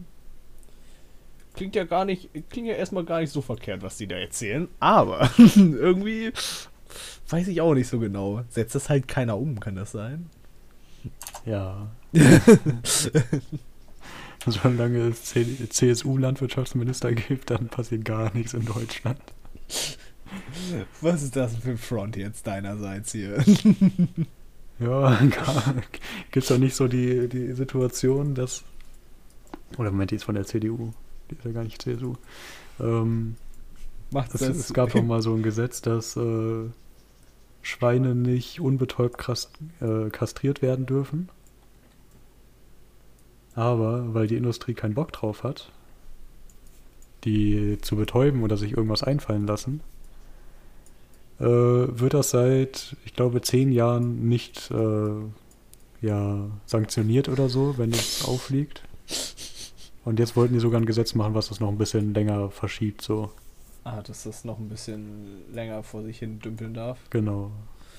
[1.53, 4.67] Klingt ja gar nicht, klingt ja erstmal gar nicht so verkehrt, was die da erzählen,
[4.79, 6.31] aber irgendwie
[7.29, 8.41] weiß ich auch nicht so genau.
[8.49, 10.29] Setzt das halt keiner um, kann das sein?
[11.45, 11.91] Ja.
[14.45, 19.21] Solange es CSU-Landwirtschaftsminister gibt, dann passiert gar nichts in Deutschland.
[21.01, 23.43] Was ist das für ein Front jetzt deinerseits hier?
[24.79, 25.19] Ja,
[26.31, 28.63] gibt es doch nicht so die, die Situation, dass.
[29.77, 30.91] Oder Moment, die ist von der CDU.
[31.29, 32.15] Die ist ja gar nicht CSU.
[32.79, 33.35] Ähm,
[34.11, 34.57] Macht es, das?
[34.57, 36.69] es gab doch mal so ein Gesetz, dass äh,
[37.61, 41.29] Schweine nicht unbetäubt kast, äh, kastriert werden dürfen.
[43.55, 45.71] Aber weil die Industrie keinen Bock drauf hat,
[47.23, 49.81] die zu betäuben oder sich irgendwas einfallen lassen,
[51.39, 57.91] äh, wird das seit, ich glaube, zehn Jahren nicht äh, ja, sanktioniert oder so, wenn
[57.91, 58.83] es aufliegt.
[60.05, 63.01] Und jetzt wollten die sogar ein Gesetz machen, was das noch ein bisschen länger verschiebt,
[63.01, 63.31] so.
[63.85, 66.99] Ah, dass das noch ein bisschen länger vor sich hin dümpeln darf.
[67.09, 67.51] Genau.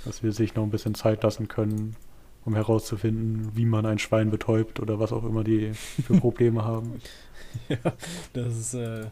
[0.05, 1.97] Dass wir sich noch ein bisschen Zeit lassen können,
[2.45, 7.01] um herauszufinden, wie man ein Schwein betäubt oder was auch immer die für Probleme haben.
[7.69, 7.79] ja,
[8.33, 9.07] das ist, äh,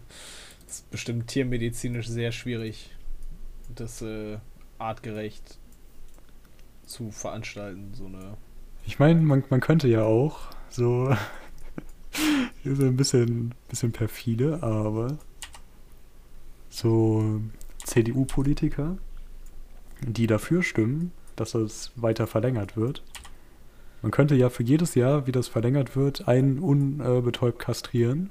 [0.66, 2.90] das ist bestimmt tiermedizinisch sehr schwierig,
[3.75, 4.38] das äh,
[4.79, 5.59] artgerecht
[6.87, 8.37] zu veranstalten, so eine.
[8.85, 11.14] Ich meine, man, man könnte ja auch so
[12.64, 15.18] ein bisschen, bisschen perfide, aber
[16.68, 17.40] so
[17.85, 18.96] CDU-Politiker,
[20.01, 23.03] die dafür stimmen, dass es weiter verlängert wird.
[24.03, 28.31] Man könnte ja für jedes Jahr, wie das verlängert wird, einen unbetäubt kastrieren.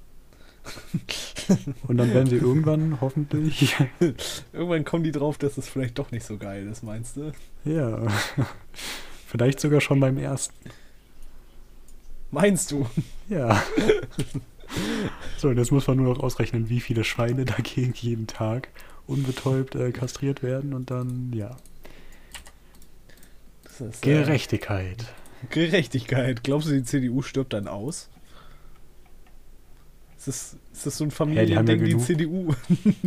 [1.88, 3.76] Und dann werden sie irgendwann hoffentlich.
[4.54, 7.32] Irgendwann kommen die drauf, dass es vielleicht doch nicht so geil ist, meinst du?
[7.66, 8.08] Ja.
[9.28, 10.70] Vielleicht sogar schon beim ersten.
[12.32, 12.88] Meinst du?
[13.28, 13.62] Ja.
[15.38, 18.70] So, und jetzt muss man nur noch ausrechnen, wie viele Schweine dagegen jeden Tag
[19.08, 21.58] unbetäubt äh, kastriert werden und dann, ja.
[23.66, 25.06] Ist, äh, Gerechtigkeit.
[25.50, 26.44] Gerechtigkeit.
[26.44, 28.10] Glaubst du, die CDU stirbt dann aus?
[30.22, 32.06] Ist das, ist das so ein die haben ja Familiending, die, genug.
[32.06, 32.54] CDU?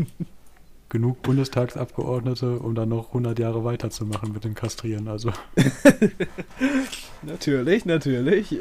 [0.88, 5.06] Genug Bundestagsabgeordnete, um dann noch 100 Jahre weiterzumachen mit dem Kastrieren.
[5.06, 5.30] Also,
[7.22, 8.58] natürlich, natürlich.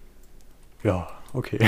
[0.82, 1.58] ja, okay.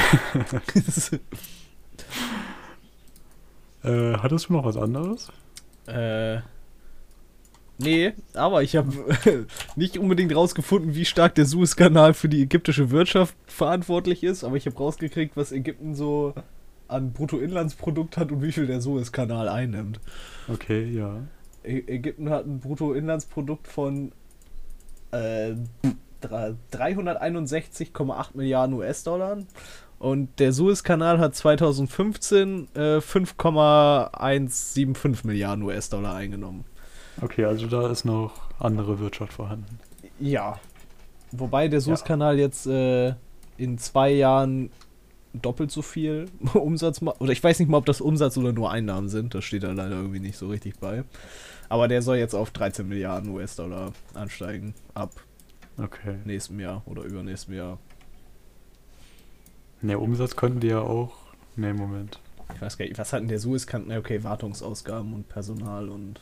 [3.84, 5.30] Äh, hattest du noch was anderes?
[5.86, 6.38] äh,
[7.78, 8.92] nee, aber ich habe
[9.76, 14.66] nicht unbedingt rausgefunden, wie stark der Suezkanal für die ägyptische Wirtschaft verantwortlich ist, aber ich
[14.66, 16.34] habe rausgekriegt, was Ägypten so
[16.88, 20.00] an Bruttoinlandsprodukt hat und wie viel der Suezkanal einnimmt.
[20.48, 21.20] Okay, ja.
[21.64, 24.12] Ä Ägypten hat ein Bruttoinlandsprodukt von
[25.10, 25.54] äh,
[26.22, 29.38] dra- 361,8 Milliarden US-Dollar
[29.98, 36.64] und der Suezkanal hat 2015 äh, 5,175 Milliarden US-Dollar eingenommen.
[37.22, 39.78] Okay, also da ist noch andere Wirtschaft vorhanden.
[40.20, 40.58] Ja.
[41.32, 43.14] Wobei der Suezkanal jetzt äh,
[43.56, 44.70] in zwei Jahren
[45.32, 47.20] doppelt so viel Umsatz macht.
[47.20, 49.34] Oder ich weiß nicht mal, ob das Umsatz oder nur Einnahmen sind.
[49.34, 51.04] Das steht da leider irgendwie nicht so richtig bei.
[51.68, 54.74] Aber der soll jetzt auf 13 Milliarden US-Dollar ansteigen.
[54.94, 55.12] Ab
[55.78, 56.16] Okay.
[56.24, 57.78] nächstem Jahr oder übernächstem Jahr.
[59.82, 61.12] Ne, Umsatz könnten die ja auch.
[61.54, 62.18] Ne, Moment.
[62.54, 63.86] Ich weiß gar nicht, was hat denn der Suezkanal?
[63.88, 66.20] Na, Okay, Wartungsausgaben und Personal und.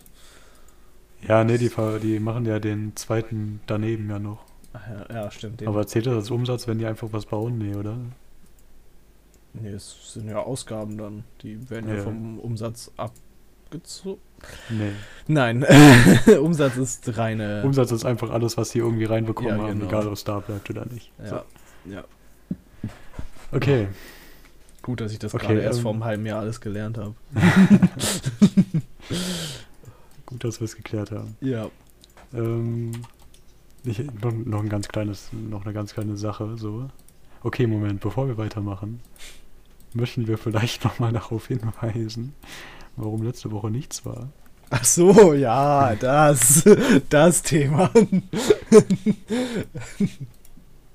[1.26, 1.70] Ja, ne, die,
[2.02, 4.44] die machen ja den zweiten daneben ja noch.
[4.72, 5.60] Ach ja, ja, stimmt.
[5.60, 7.58] Den, Aber zählt das als Umsatz, wenn die einfach was bauen?
[7.58, 7.96] Nee, oder?
[9.54, 11.24] nee, es sind ja Ausgaben dann.
[11.42, 12.02] Die werden ja, Ja.
[12.02, 14.20] vom Umsatz abgezogen.
[14.68, 14.90] Nee.
[15.28, 15.64] Nein,
[16.40, 17.62] Umsatz ist reine.
[17.64, 19.86] Umsatz ist einfach alles, was die irgendwie reinbekommen Ja, haben, genau.
[19.86, 21.10] egal ob es da bleibt oder nicht.
[21.24, 21.44] Ja,
[21.86, 22.04] ja.
[23.52, 23.88] Okay.
[24.82, 27.14] Gut, dass ich das Okay, gerade erst ähm, vor einem halben Jahr alles gelernt habe.
[30.34, 31.36] Gut, dass wir es geklärt haben.
[31.40, 31.70] Ja.
[32.32, 32.90] Ähm,
[33.84, 36.88] ich, noch, noch ein ganz kleines, noch eine ganz kleine Sache, so.
[37.44, 38.98] Okay, Moment, bevor wir weitermachen,
[39.92, 42.34] möchten wir vielleicht nochmal darauf hinweisen,
[42.96, 44.30] warum letzte Woche nichts war.
[44.70, 46.64] Ach so, ja, das,
[47.08, 47.90] das Thema.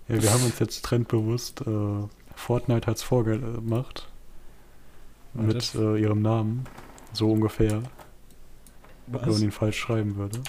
[0.10, 4.10] Ja, wir haben uns jetzt trendbewusst, äh, Fortnite hat's vorgemacht.
[5.36, 6.66] Mit äh, ihrem Namen.
[7.14, 7.84] So ungefähr,
[9.12, 9.42] wenn man Was?
[9.42, 10.40] ihn falsch schreiben würde.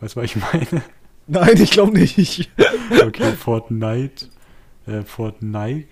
[0.00, 0.82] Weißt du, was ich meine?
[1.26, 2.50] Nein, ich glaube nicht.
[3.04, 4.26] Okay, Fortnite.
[4.86, 5.88] Äh, Fortnite.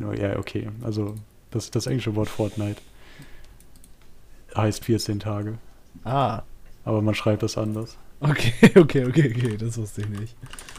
[0.00, 0.70] Oh, ja, okay.
[0.82, 1.14] Also,
[1.50, 2.80] das, das englische Wort Fortnite
[4.56, 5.58] heißt 14 Tage.
[6.04, 6.42] Ah,
[6.84, 7.96] Aber man schreibt das anders.
[8.20, 10.36] okay, okay, okay, okay, das wusste ich nicht.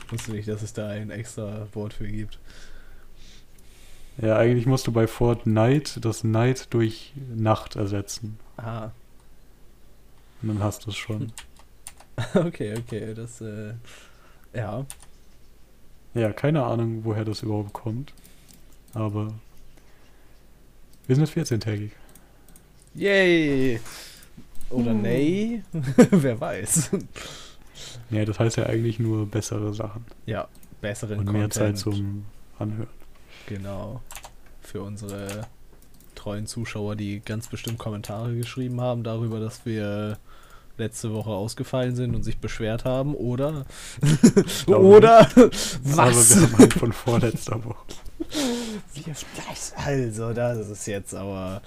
[0.09, 2.39] Wusste nicht, dass es da ein extra Wort für gibt.
[4.21, 8.39] Ja, eigentlich musst du bei Fortnite das Night durch Nacht ersetzen.
[8.57, 8.91] Ah,
[10.41, 11.31] Und dann hast du es schon.
[12.33, 13.73] okay, okay, das, äh,
[14.53, 14.85] ja.
[16.13, 18.13] Ja, keine Ahnung, woher das überhaupt kommt.
[18.93, 19.33] Aber
[21.07, 21.91] wir sind jetzt 14-tägig.
[22.93, 23.79] Yay!
[24.69, 24.95] Oder Uh.
[24.95, 25.63] nee?
[26.11, 26.91] Wer weiß.
[28.11, 30.05] Ja, das heißt ja eigentlich nur bessere Sachen.
[30.27, 30.47] Ja,
[30.79, 31.39] besseren Und Content.
[31.39, 32.23] mehr Zeit zum
[32.59, 32.87] Anhören.
[33.47, 34.01] Genau.
[34.61, 35.47] Für unsere
[36.25, 40.17] treuen Zuschauer, die ganz bestimmt Kommentare geschrieben haben darüber, dass wir
[40.75, 43.65] letzte Woche ausgefallen sind und sich beschwert haben, oder?
[44.65, 45.29] oder?
[45.35, 45.49] Wir
[45.97, 46.35] Was?
[46.35, 47.85] haben halt von vorletzter Woche.
[48.95, 49.15] Wir-
[49.85, 51.61] Also, das ist jetzt aber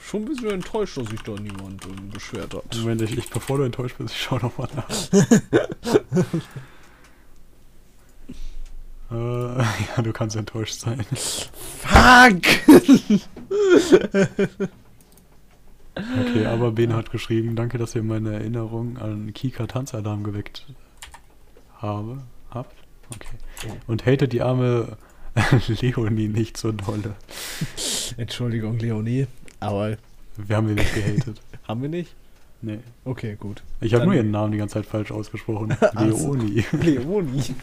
[0.00, 2.64] schon ein bisschen enttäuscht, dass sich da niemand ähm, beschwert hat.
[2.78, 4.88] Moment, ich, ich, bevor du enttäuscht bist, ich schau nochmal nach.
[9.12, 9.14] äh,
[9.96, 11.06] ja, du kannst enttäuscht sein.
[11.14, 12.42] Fuck!
[15.94, 20.66] Okay, aber Ben hat geschrieben, danke, dass ihr meine Erinnerung an Kika Tanzalarm geweckt
[21.78, 22.18] habe.
[22.50, 22.74] Habt?
[23.14, 23.36] Okay.
[23.86, 24.96] Und hatet die arme
[25.80, 27.16] Leonie nicht so dolle.
[28.16, 29.26] Entschuldigung, Leonie,
[29.58, 29.96] aber
[30.36, 31.40] Wir haben sie nicht gehatet.
[31.68, 32.14] haben wir nicht?
[32.62, 32.78] Nee.
[33.04, 33.62] Okay, gut.
[33.80, 35.76] Ich habe nur ihren Namen die ganze Zeit falsch ausgesprochen.
[35.98, 36.64] Leonie.
[36.72, 37.54] Leonie.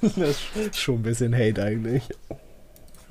[0.00, 2.08] das ist schon ein bisschen Hate eigentlich.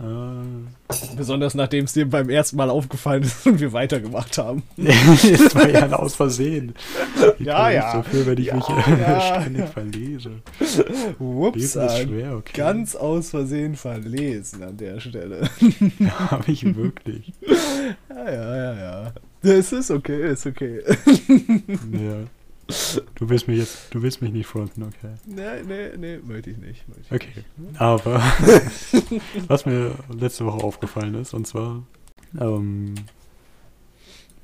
[0.01, 4.63] Äh, Besonders nachdem es dir beim ersten Mal aufgefallen ist und wir weitergemacht haben.
[4.77, 6.73] das war ja aus Versehen.
[7.39, 7.93] Ich Ja, ja.
[7.93, 9.67] Dafür, wenn ich Ja, mich ja, ständig ja.
[9.67, 10.31] verlese.
[11.19, 12.53] Ups, schwer, okay.
[12.57, 15.49] ganz aus Versehen verlesen an der Stelle.
[16.29, 17.33] Habe ich wirklich.
[18.09, 19.13] Ja, ja, ja, ja.
[19.43, 20.81] Es ist okay, ist okay.
[21.91, 22.25] Ja.
[23.15, 25.13] Du willst mich jetzt, du willst mich nicht fronten, okay.
[25.25, 26.87] Nee, nee, nee, möchte ich nicht.
[26.87, 27.43] Möchte ich Okay.
[27.77, 28.21] Aber
[29.47, 31.83] was mir letzte Woche aufgefallen ist, und zwar,
[32.39, 32.95] ähm,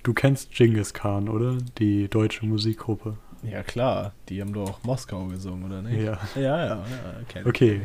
[0.03, 1.57] du kennst Genghis Khan, oder?
[1.77, 3.17] Die deutsche Musikgruppe.
[3.41, 3.53] nicht.
[3.53, 6.03] Ja, klar, die haben doch Moskau gesungen, oder nicht?
[6.03, 6.19] Ja.
[6.35, 7.45] ja, ja, ja ich.
[7.45, 7.81] Okay.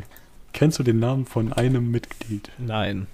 [0.51, 2.51] Kennst du den Namen von einem Mitglied?
[2.59, 3.07] Nein.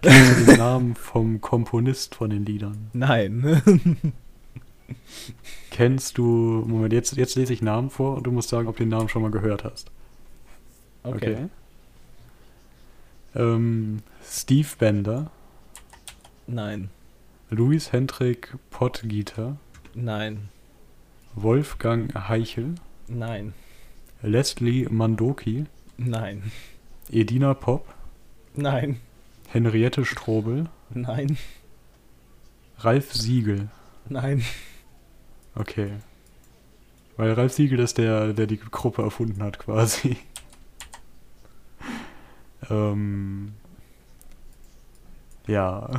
[0.00, 2.90] Kennst du den Namen vom Komponist von den Liedern?
[2.92, 3.62] Nein.
[5.70, 6.24] Kennst du,
[6.66, 9.08] Moment, jetzt, jetzt lese ich Namen vor und du musst sagen, ob du den Namen
[9.08, 9.90] schon mal gehört hast.
[11.02, 11.48] Okay.
[13.34, 15.30] Ähm, Steve Bender,
[16.46, 16.90] Nein.
[17.50, 19.56] Louis Hendrik Pottgieter,
[19.94, 20.48] Nein.
[21.34, 22.74] Wolfgang Heichel,
[23.08, 23.54] Nein.
[24.22, 25.64] Leslie Mandoki,
[25.96, 26.52] Nein.
[27.10, 27.94] Edina Popp,
[28.54, 29.00] Nein.
[29.48, 31.38] Henriette Strobel, Nein.
[32.78, 33.68] Ralf Siegel.
[34.08, 34.44] Nein.
[35.54, 35.92] Okay.
[37.16, 40.16] Weil Ralf Siegel ist der, der die Gruppe erfunden hat, quasi.
[42.70, 43.52] ähm.
[45.46, 45.90] Ja.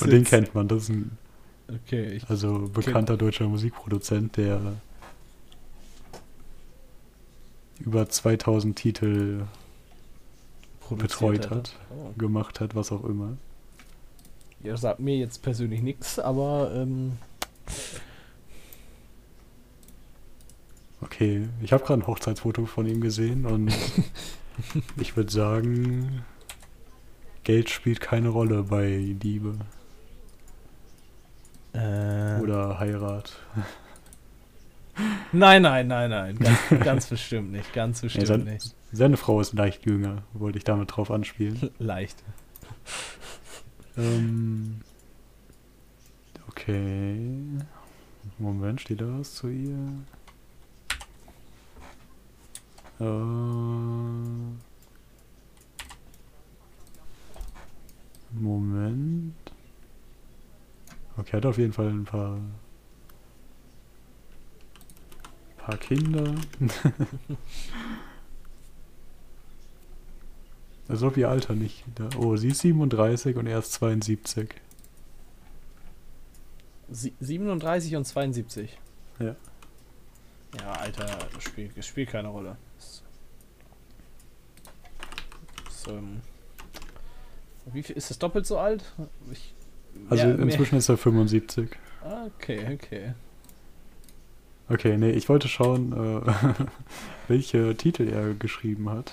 [0.00, 0.68] Und den kennt man.
[0.68, 1.18] Das ist ein
[1.68, 4.60] Okay, ich also bekannter deutscher Musikproduzent, der
[7.80, 9.42] über 2000 Titel
[10.90, 12.12] betreut hat, Oh.
[12.16, 13.36] gemacht hat, was auch immer.
[14.62, 17.18] Ja, sagt mir jetzt persönlich nichts, aber ähm,
[21.00, 23.72] Okay, ich habe gerade ein Hochzeitsfoto von ihm gesehen und
[24.96, 26.24] ich würde sagen,
[27.44, 29.56] Geld spielt keine Rolle bei Liebe
[31.74, 33.32] äh, oder Heirat.
[35.30, 36.38] Nein, nein, nein, nein.
[36.38, 37.70] Ganz, ganz bestimmt nicht.
[37.74, 38.74] Ganz bestimmt sein- nicht.
[38.92, 41.68] Seine Frau ist leicht jünger, wollte ich damit drauf anspielen.
[41.78, 42.16] Leicht.
[43.98, 44.80] ähm,
[46.56, 47.18] okay.
[48.38, 49.92] Moment, steht da was zu ihr?
[52.98, 53.04] Äh,
[58.32, 59.34] Moment.
[61.16, 62.38] Okay, hat auf jeden Fall ein paar
[65.58, 66.34] paar Kinder.
[70.88, 71.84] Also ob ihr Alter nicht.
[72.16, 74.54] Oh, sie ist 37 und er ist 72.
[76.90, 78.78] Sie 37 und 72.
[79.18, 79.34] Ja.
[80.60, 82.56] Ja, Alter, das spielt, das spielt keine Rolle.
[85.64, 86.20] Das, ähm,
[87.72, 88.84] wie viel, ist das doppelt so alt?
[89.32, 89.54] Ich,
[90.08, 91.70] Also mehr- mehr- inzwischen ist er 75.
[92.02, 93.14] Ah, Okay, okay.
[94.68, 96.32] Okay, nee, ich wollte schauen, äh,
[97.28, 99.12] welche Titel er geschrieben hat.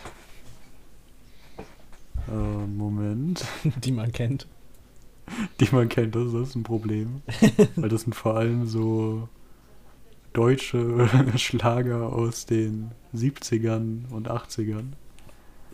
[2.28, 3.46] Äh, Moment.
[3.84, 4.48] Die man kennt.
[5.60, 7.22] Die man kennt, das, das ist ein Problem.
[7.76, 9.28] Weil das sind vor allem so
[10.34, 11.08] deutsche
[11.38, 14.94] Schlager aus den 70ern und 80ern.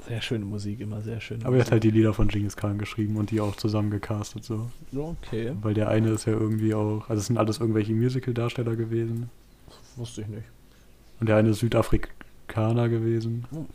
[0.08, 1.44] Sehr schöne Musik, immer sehr schön.
[1.46, 4.44] Aber er hat halt die Lieder von Genghis Khan geschrieben und die auch zusammen gecastet
[4.44, 4.70] so.
[4.96, 9.30] Okay, Weil der eine ist ja irgendwie auch, also es sind alles irgendwelche Musical-Darsteller gewesen.
[9.98, 10.46] wusste ich nicht.
[11.20, 13.46] Und der eine ist Südafrikaner gewesen.
[13.52, 13.66] Oh.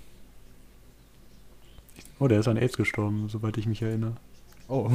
[2.18, 4.14] Oh, der ist an AIDS gestorben, soweit ich mich erinnere.
[4.68, 4.90] Oh,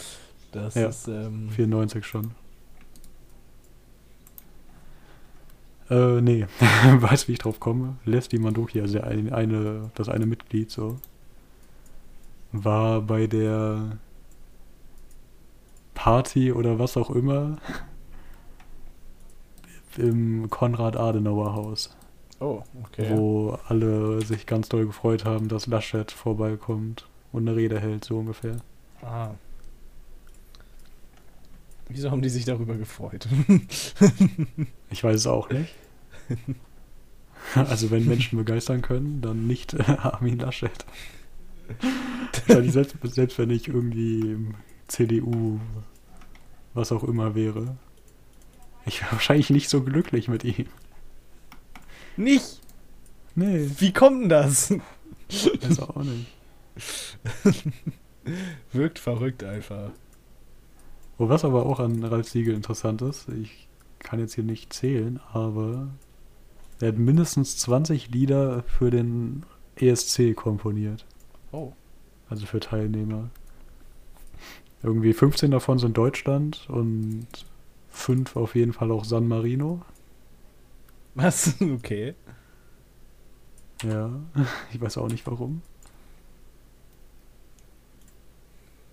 [0.52, 0.88] das Ja.
[0.88, 2.32] ist, ähm, 94 schon.
[5.90, 6.46] Äh, nee.
[6.60, 7.96] weißt du, wie ich drauf komme?
[8.04, 10.98] Leslie Mandoki, also der eine, das eine Mitglied so,
[12.52, 13.98] war bei der
[15.94, 17.56] Party oder was auch immer
[19.96, 21.96] im Konrad-Adenauer-Haus,
[22.40, 23.08] oh, okay.
[23.10, 28.18] wo alle sich ganz doll gefreut haben, dass Laschet vorbeikommt und eine Rede hält, so
[28.18, 28.58] ungefähr.
[29.02, 29.30] Ah.
[31.88, 33.28] Wieso haben die sich darüber gefreut?
[34.90, 35.74] Ich weiß es auch nicht.
[37.54, 40.86] Also wenn Menschen begeistern können, dann nicht äh, Armin Laschet.
[42.46, 44.54] Selbst, selbst wenn ich irgendwie im
[44.86, 45.60] CDU,
[46.72, 47.76] was auch immer wäre.
[48.86, 50.66] Ich wäre wahrscheinlich nicht so glücklich mit ihm.
[52.16, 52.60] Nicht!
[53.34, 54.72] Nee, Wie kommt denn das?
[55.30, 56.26] weiß auch nicht.
[58.72, 59.90] Wirkt verrückt einfach.
[61.18, 63.68] Oh, was aber auch an Ralf Siegel interessant ist, ich
[63.98, 65.88] kann jetzt hier nicht zählen, aber
[66.80, 69.44] er hat mindestens 20 Lieder für den
[69.76, 71.04] ESC komponiert.
[71.50, 71.72] Oh.
[72.28, 73.30] Also für Teilnehmer.
[74.82, 77.26] Irgendwie 15 davon sind Deutschland und
[77.90, 79.82] 5 auf jeden Fall auch San Marino.
[81.14, 81.54] Was?
[81.60, 82.14] Okay.
[83.84, 84.10] Ja,
[84.72, 85.62] ich weiß auch nicht warum.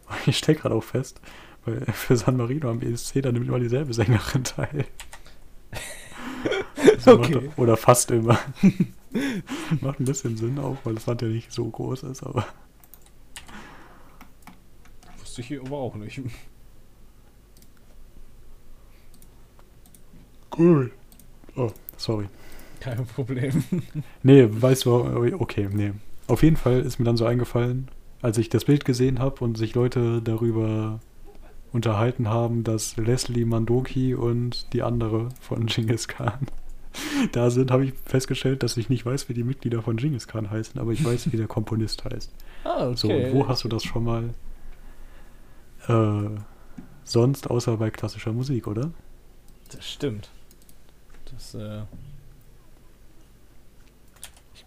[0.25, 1.19] Ich stecke gerade auch fest,
[1.65, 4.85] weil für San Marino am ESC, da nimmt immer dieselbe Sängerin teil.
[7.05, 7.33] Macht Okay.
[7.33, 8.39] doch- Oder fast immer.
[9.81, 12.45] macht ein bisschen Sinn auch, weil das Land ja nicht so groß ist, aber.
[15.19, 16.21] Wusste ich hier aber auch nicht.
[20.57, 20.91] Cool.
[21.55, 22.27] Oh, sorry.
[22.79, 23.63] Kein Problem.
[24.23, 24.93] Nee, weißt du,
[25.39, 25.93] okay, nee.
[26.27, 27.87] Auf jeden Fall ist mir dann so eingefallen,
[28.25, 30.99] als ich das Bild gesehen habe und sich Leute darüber
[31.71, 36.47] unterhalten haben, dass Leslie Mandoki und die andere von Genghis Khan
[37.33, 40.49] da sind, habe ich festgestellt, dass ich nicht weiß, wie die Mitglieder von Genghis Khan
[40.49, 42.33] heißen, aber ich weiß, wie der Komponist heißt.
[42.67, 42.95] Ah, okay.
[42.95, 44.33] So, und wo hast du das schon mal
[45.87, 46.29] äh,
[47.03, 48.89] sonst, außer bei klassischer Musik, oder?
[49.71, 50.29] Das stimmt.
[51.25, 51.83] Das, äh.
[54.55, 54.65] Ich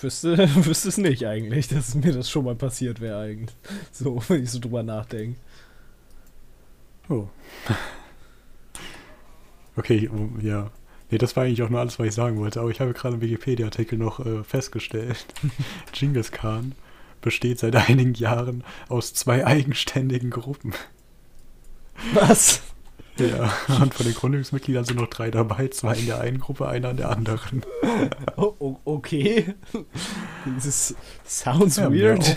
[0.00, 0.36] wüsste,
[0.66, 3.56] wüsste es nicht eigentlich, dass mir das schon mal passiert wäre eigentlich.
[3.90, 5.38] So, wenn ich so drüber nachdenke.
[7.08, 7.28] Oh.
[9.76, 10.08] Okay,
[10.40, 10.70] ja.
[11.10, 12.60] Nee, das war eigentlich auch nur alles, was ich sagen wollte.
[12.60, 15.26] Aber ich habe gerade im Wikipedia-Artikel noch äh, festgestellt,
[15.92, 16.74] Genghis Khan
[17.20, 20.72] besteht seit einigen Jahren aus zwei eigenständigen Gruppen.
[22.14, 22.62] Was?
[23.18, 26.90] Ja, und von den Gründungsmitgliedern sind noch drei dabei, zwei in der einen Gruppe, einer
[26.90, 27.62] in der anderen.
[28.36, 29.54] Oh, okay.
[30.60, 30.94] This
[31.26, 32.36] sounds Ja, weird.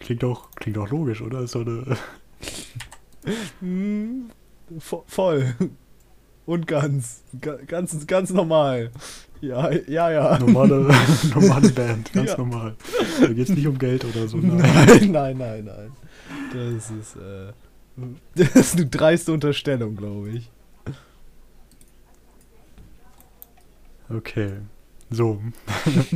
[0.00, 1.46] Klingt auch, klingt auch logisch, oder?
[1.46, 1.96] So eine,
[4.78, 5.54] vo voll.
[6.46, 7.22] Und ganz.
[7.40, 8.90] Ga- Ganz, ganz normal.
[9.40, 10.38] Ja, ja, ja.
[10.38, 10.92] normale,
[11.34, 12.36] normale Band, ganz Ja.
[12.38, 12.76] normal.
[13.20, 14.36] Da geht es nicht um Geld oder so.
[14.38, 14.58] Nein.
[15.12, 15.92] Nein, nein, nein, nein.
[16.52, 17.52] Das ist, äh.
[18.34, 20.50] Das ist eine dreiste Unterstellung, glaube ich.
[24.08, 24.54] Okay.
[25.10, 25.42] So.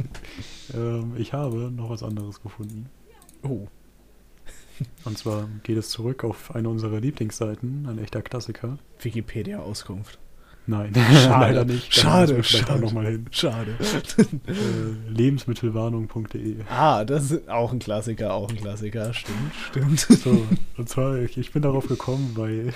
[0.74, 2.88] ähm, ich habe noch was anderes gefunden.
[3.42, 3.66] Oh.
[5.04, 8.78] Und zwar geht es zurück auf eine unserer Lieblingsseiten, ein echter Klassiker.
[9.00, 10.18] Wikipedia-Auskunft.
[10.66, 11.28] Nein, Schade.
[11.54, 11.94] leider nicht.
[11.94, 12.80] Schade, schade.
[12.80, 13.26] nochmal hin.
[13.30, 13.76] Schade.
[14.46, 16.56] Äh, lebensmittelwarnung.de.
[16.70, 19.12] ah, das ist auch ein Klassiker, auch ein Klassiker.
[19.12, 20.00] Stimmt, stimmt.
[20.00, 20.46] So,
[20.78, 22.72] und zwar, ich, ich bin darauf gekommen, weil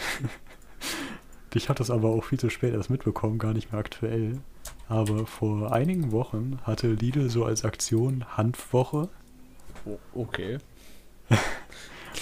[1.54, 4.38] ich hatte es aber auch viel zu spät erst mitbekommen, gar nicht mehr aktuell.
[4.90, 9.08] Aber vor einigen Wochen hatte Lidl so als Aktion Hanfwoche,
[9.86, 10.58] O- okay.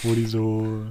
[0.02, 0.84] wo die so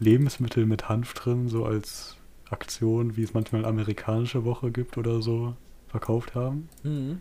[0.00, 2.16] Lebensmittel mit Hanf drin, so als
[2.50, 5.54] Aktion, wie es manchmal amerikanische Woche gibt oder so,
[5.88, 6.68] verkauft haben.
[6.82, 7.18] Mhm.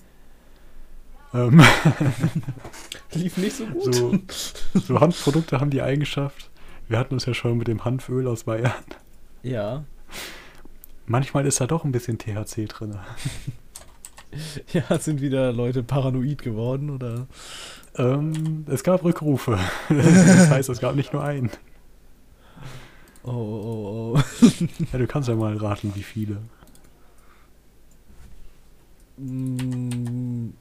[1.34, 1.62] Ähm,
[3.14, 3.94] Lief nicht so gut.
[3.94, 6.50] so, so Hanfprodukte haben die Eigenschaft,
[6.88, 8.72] wir hatten uns ja schon mit dem Hanföl aus Bayern.
[9.44, 9.84] Ja.
[11.06, 12.98] Manchmal ist da doch ein bisschen THC drin.
[14.74, 17.28] Ja, sind wieder Leute paranoid geworden, oder?
[17.96, 19.58] Ähm, es gab Rückrufe.
[19.90, 21.50] Das heißt, es gab nicht nur einen.
[23.28, 24.22] Oh, oh, oh.
[24.92, 26.38] Ja, du kannst ja mal raten, wie viele.
[29.18, 30.52] Mm.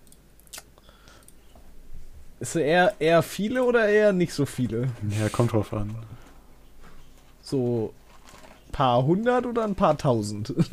[2.40, 4.88] Ist eher, eher viele oder eher nicht so viele?
[5.08, 5.94] Ja, kommt drauf an.
[7.40, 7.94] So
[8.72, 10.52] paar hundert oder ein paar tausend?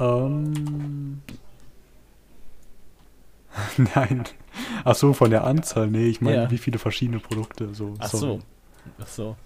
[0.00, 1.22] Ähm.
[3.94, 4.24] Nein.
[4.84, 5.88] Ach so, von der Anzahl.
[5.88, 6.50] Nee, ich meine, Ja.
[6.50, 7.74] wie viele verschiedene Produkte.
[7.74, 8.38] So, Ach sorry.
[8.38, 8.40] so.
[9.00, 9.36] Ach so.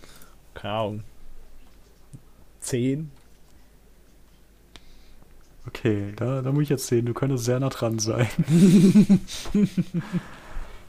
[0.55, 1.05] Keine Ahnung.
[2.61, 3.11] Zehn?
[5.67, 8.27] Okay, da, da muss ich jetzt sehen, du könntest sehr nah dran sein.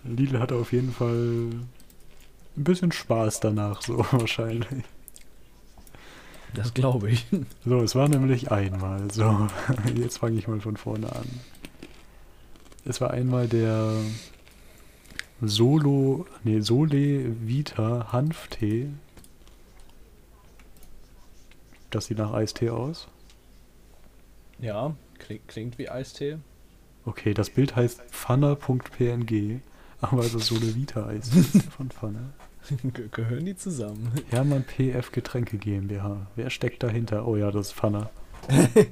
[0.03, 4.83] Lidl hatte auf jeden Fall ein bisschen Spaß danach, so wahrscheinlich.
[6.53, 7.25] Das glaube ich.
[7.65, 9.11] So, es war nämlich einmal.
[9.11, 9.47] So,
[9.95, 11.25] jetzt fange ich mal von vorne an.
[12.85, 13.93] Es war einmal der
[15.41, 18.89] Solo, nee, Sole Vita Hanftee.
[21.89, 23.07] Das sieht nach Eistee aus.
[24.59, 26.37] Ja, klingt, klingt wie Eistee.
[27.05, 29.61] Okay, das Bild heißt pfanner.png,
[30.01, 32.33] aber es ist Sole Vita Eistee von Pfanner.
[32.81, 34.11] Ge gehören die zusammen?
[34.29, 36.27] Hermann PF Getränke GmbH.
[36.37, 37.27] Wer steckt dahinter?
[37.27, 38.09] Oh ja, das ist Pfanner.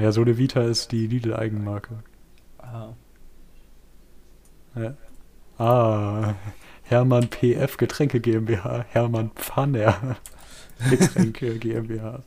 [0.00, 2.02] ah ja, Sole Vita ist die Lidl-Eigenmarke.
[2.58, 2.94] Ah.
[4.74, 4.94] Ja.
[5.58, 6.34] Ah,
[6.84, 8.86] Hermann PF Getränke GmbH.
[8.88, 10.16] Hermann Pfanner
[10.90, 12.22] Getränke GmbH.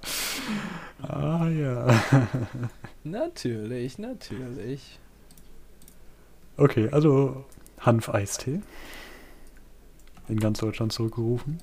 [1.02, 1.88] ah ja.
[3.04, 5.00] Natürlich, natürlich.
[6.58, 7.44] Okay, also
[7.80, 8.62] Hanf-Eistee.
[10.28, 11.58] In ganz Deutschland zurückgerufen.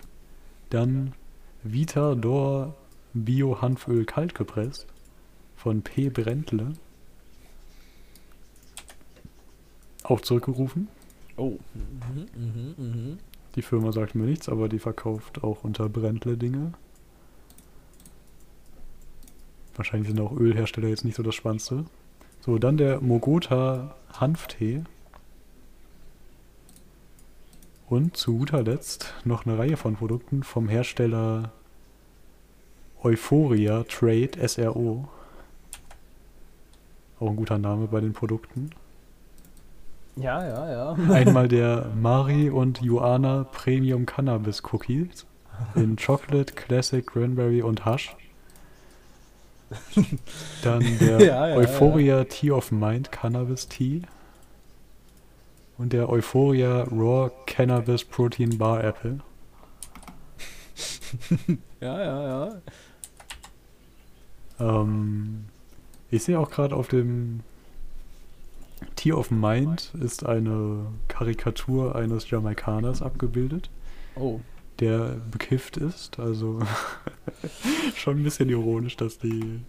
[0.70, 1.12] Dann
[1.62, 2.74] Vita Dor
[3.14, 4.88] Bio Hanföl kalt gepresst
[5.60, 6.08] von P.
[6.08, 6.72] Brentle.
[10.02, 10.88] Auch zurückgerufen.
[11.36, 11.58] Oh.
[11.74, 13.18] Mhm, mhm, mhm.
[13.56, 16.72] Die Firma sagt mir nichts, aber die verkauft auch unter Brentle Dinge.
[19.76, 21.84] Wahrscheinlich sind auch Ölhersteller jetzt nicht so das Spannendste.
[22.40, 24.84] So, dann der Mogota Hanftee.
[27.90, 31.52] Und zu guter Letzt noch eine Reihe von Produkten vom Hersteller
[33.02, 35.08] Euphoria Trade SRO.
[37.20, 38.70] Auch ein guter Name bei den Produkten.
[40.16, 40.92] Ja, ja, ja.
[41.12, 45.26] Einmal der Mari und Joanna Premium Cannabis Cookies
[45.74, 48.16] in Chocolate, Classic, Cranberry und Hush.
[50.62, 54.02] Dann der Ja, ja, Euphoria Tea of Mind Cannabis Tea.
[55.78, 59.20] Und der Euphoria Raw Cannabis Protein Bar Apple.
[61.80, 62.60] Ja, ja, ja.
[64.60, 65.46] Ähm,
[66.10, 67.40] ich sehe auch gerade auf dem
[68.96, 73.68] Tea of Mind ist eine Karikatur eines Jamaikaners abgebildet,
[74.16, 74.40] Oh.
[74.80, 76.18] der bekifft ist.
[76.18, 76.60] Also
[77.96, 79.60] schon ein bisschen ironisch, dass die.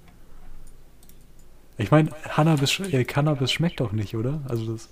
[1.78, 4.42] Ich meine, Cannabis, äh, Cannabis schmeckt doch nicht, oder?
[4.48, 4.88] Also das,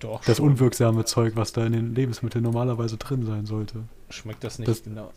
[0.00, 0.24] Doch.
[0.24, 0.48] das schon.
[0.50, 3.84] unwirksame Zeug, was da in den Lebensmitteln normalerweise drin sein sollte.
[4.10, 5.12] Schmeckt das nicht Das- genau,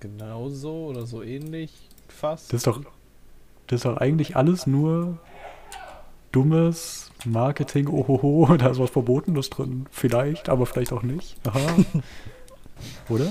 [0.00, 1.72] genauso oder so ähnlich
[2.08, 2.52] fast?
[2.52, 2.80] Das ist doch,
[3.68, 5.18] das ist doch eigentlich alles nur
[6.32, 7.88] dummes Marketing.
[7.88, 9.86] Ohoho, da ist was Verbotenes drin.
[9.90, 11.36] Vielleicht, aber vielleicht auch nicht.
[11.46, 11.76] Aha.
[13.08, 13.30] Oder?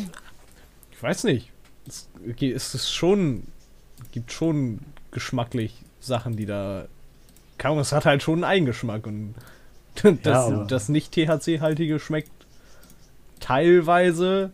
[0.91, 1.51] Ich weiß nicht.
[1.87, 2.09] Es,
[2.39, 3.43] es ist schon,
[4.11, 4.79] gibt schon
[5.11, 6.85] geschmacklich Sachen, die da.
[7.57, 9.33] Kaum, es hat halt schon einen Eigengeschmack und
[10.23, 12.31] das, aber- das nicht THC-haltige schmeckt
[13.39, 14.51] teilweise.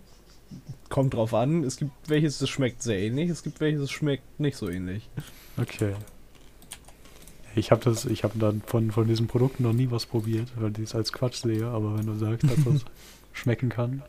[0.90, 1.64] Kommt drauf an.
[1.64, 5.10] Es gibt welches, das schmeckt sehr ähnlich, es gibt welches, das schmeckt nicht so ähnlich.
[5.58, 5.96] Okay.
[7.56, 10.72] Ich habe das, ich habe dann von, von diesen Produkten noch nie was probiert, weil
[10.74, 12.86] ich es als Quatsch sehe, aber wenn du sagst, dass das
[13.34, 14.02] schmecken kann,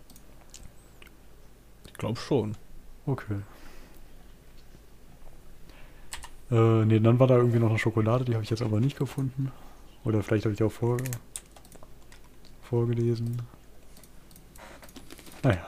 [1.87, 2.57] Ich glaube schon.
[3.07, 3.37] okay.
[6.51, 8.99] Äh, nee, dann war da irgendwie noch eine Schokolade, die habe ich jetzt aber nicht
[8.99, 9.51] gefunden.
[10.05, 10.99] Oder vielleicht habe ich die auch vor,
[12.63, 13.43] vorgelesen.
[15.43, 15.67] Naja.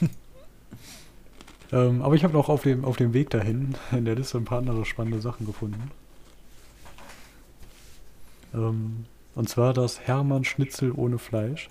[1.74, 4.44] ähm, aber ich habe auch auf dem, auf dem Weg dahin in der Liste ein
[4.44, 5.90] paar andere spannende Sachen gefunden.
[8.54, 11.68] Ähm, und zwar das Hermann Schnitzel ohne Fleisch.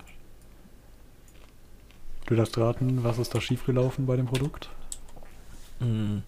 [2.26, 4.68] Du darfst raten, was ist da schiefgelaufen bei dem Produkt?
[5.80, 6.18] Mm.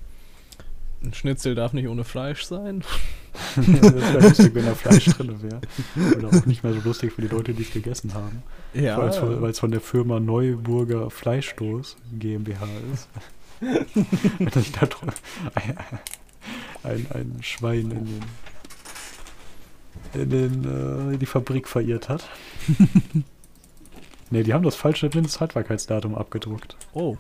[1.03, 2.83] Ein Schnitzel darf nicht ohne Fleisch sein.
[3.57, 5.61] das wäre lustig, wenn da Fleisch drin wäre.
[6.17, 8.43] Oder auch nicht mehr so lustig für die Leute, die es gegessen haben.
[8.73, 8.97] Ja.
[8.97, 13.11] Weil es von, weil es von der Firma Neuburger Fleischstoß GmbH ist.
[13.61, 15.15] Wenn sich da dr-
[15.55, 15.77] ein,
[16.83, 18.23] ein, ein Schwein in den
[20.15, 22.29] in, den, äh, die Fabrik verirrt hat.
[24.31, 26.77] ne, die haben das falsche Mindesthaltbarkeitsdatum abgedruckt.
[26.95, 27.17] oh,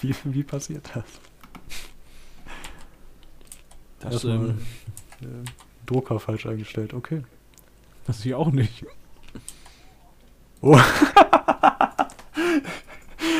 [0.00, 1.04] Wie, wie passiert das?
[4.00, 4.58] das, Erstmal, ähm,
[5.20, 5.26] äh,
[5.86, 7.22] Drucker falsch eingestellt, okay.
[8.06, 8.84] das ich auch nicht.
[10.60, 10.78] Oh.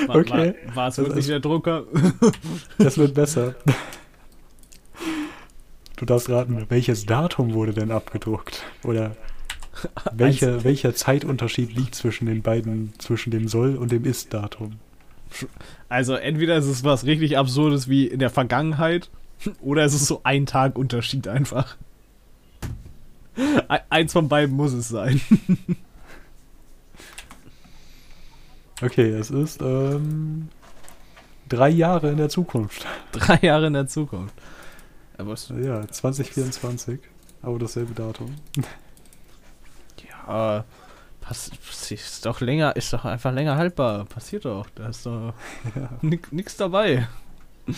[0.07, 0.55] War, Okay.
[0.69, 1.85] War, war es wirklich ist- der Drucker?
[2.79, 3.55] Das wird besser.
[5.97, 8.65] Du darfst raten, welches Datum wurde denn abgedruckt?
[8.83, 9.17] Oder
[10.13, 14.73] welcher, welcher Zeitunterschied liegt zwischen den beiden, zwischen dem Soll- und dem Ist-Datum?
[15.89, 19.11] Also entweder ist es was richtig Absurdes wie in der Vergangenheit
[19.61, 21.77] oder es ist so ein Tag Unterschied einfach.
[23.91, 25.21] Eins von beiden muss es sein.
[28.85, 30.49] Okay, es ist ähm,
[31.49, 32.87] drei Jahre in der Zukunft.
[33.13, 34.35] Drei Jahre in der Zukunft.
[35.17, 36.99] Aber Ja, 2024.
[37.43, 38.35] Aber dasselbe Datum.
[40.09, 40.65] ja,
[41.21, 41.51] pass,
[41.91, 44.05] ist doch länger, ist doch einfach länger haltbar.
[44.07, 44.69] Passiert doch.
[44.75, 45.35] Da ist doch
[45.75, 45.91] Ja.
[46.31, 47.09] nix dabei.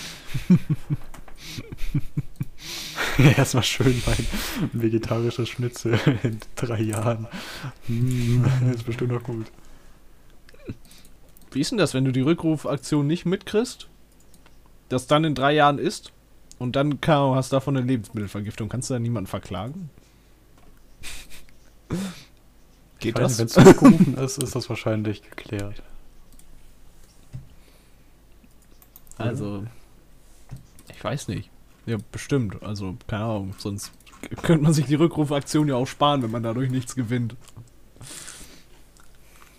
[3.18, 4.26] Erstmal schön mein
[4.72, 7.26] vegetarisches Schnitzel in drei Jahren.
[7.88, 8.44] Mm,
[8.74, 9.46] ist bestimmt noch gut.
[11.50, 13.88] Wie ist denn das, wenn du die Rückrufaktion nicht mitkriegst?
[14.88, 16.12] Das dann in drei Jahren ist?
[16.58, 18.68] Und dann kann, hast du davon eine Lebensmittelvergiftung.
[18.68, 19.90] Kannst du da niemanden verklagen?
[22.98, 23.38] Geht das?
[23.38, 25.82] Wenn es zurückgerufen ist, ist das wahrscheinlich geklärt.
[29.18, 29.64] Also,
[30.94, 31.48] ich weiß nicht.
[31.86, 32.62] Ja, bestimmt.
[32.62, 33.54] Also, keine Ahnung.
[33.56, 33.92] Sonst
[34.42, 37.34] könnte man sich die Rückrufaktion ja auch sparen, wenn man dadurch nichts gewinnt.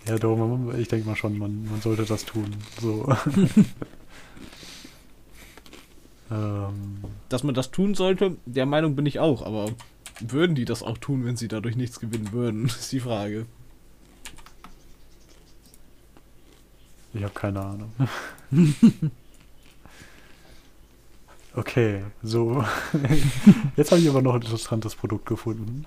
[0.08, 2.56] Ja, doch, ich denke mal schon, man, man sollte das tun.
[2.80, 3.14] So.
[6.32, 7.04] ähm.
[7.28, 9.70] Dass man das tun sollte, der Meinung bin ich auch, aber
[10.22, 13.46] würden die das auch tun, wenn sie dadurch nichts gewinnen würden, ist die Frage.
[17.14, 17.92] Ich habe keine Ahnung.
[21.56, 22.64] okay, so.
[23.76, 25.86] Jetzt habe ich aber noch ein interessantes Produkt gefunden.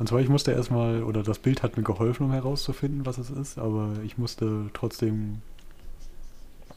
[0.00, 3.28] Und zwar, ich musste erstmal, oder das Bild hat mir geholfen, um herauszufinden, was es
[3.28, 5.42] ist, aber ich musste trotzdem.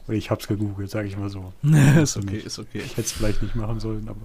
[0.06, 1.54] Oder ich hab's gegoogelt, sage ich mal so.
[1.62, 2.82] ist okay, ist okay.
[2.84, 4.20] Ich hätte es vielleicht nicht machen sollen, aber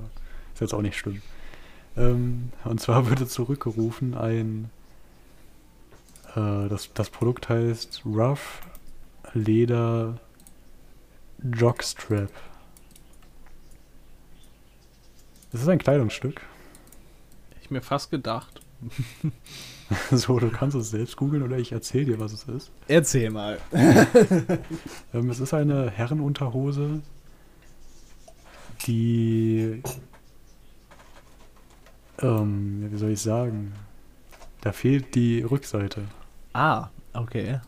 [0.53, 1.21] ist jetzt auch nicht schlimm.
[1.95, 4.69] Ähm, und zwar wurde zurückgerufen ein.
[6.35, 8.59] Äh, das, das Produkt heißt Rough
[9.33, 10.19] Leder
[11.41, 12.33] Jockstrap.
[15.53, 16.41] Das ist ein Kleidungsstück.
[17.61, 18.58] Ich mir fast gedacht.
[20.11, 22.71] so, du kannst es selbst googeln oder ich erzähle dir, was es ist.
[22.87, 23.59] Erzähl mal.
[25.13, 27.01] ähm, es ist eine Herrenunterhose,
[28.87, 29.81] die.
[32.21, 33.73] Ähm, wie soll ich sagen?
[34.61, 36.03] Da fehlt die Rückseite.
[36.53, 37.59] Ah, okay.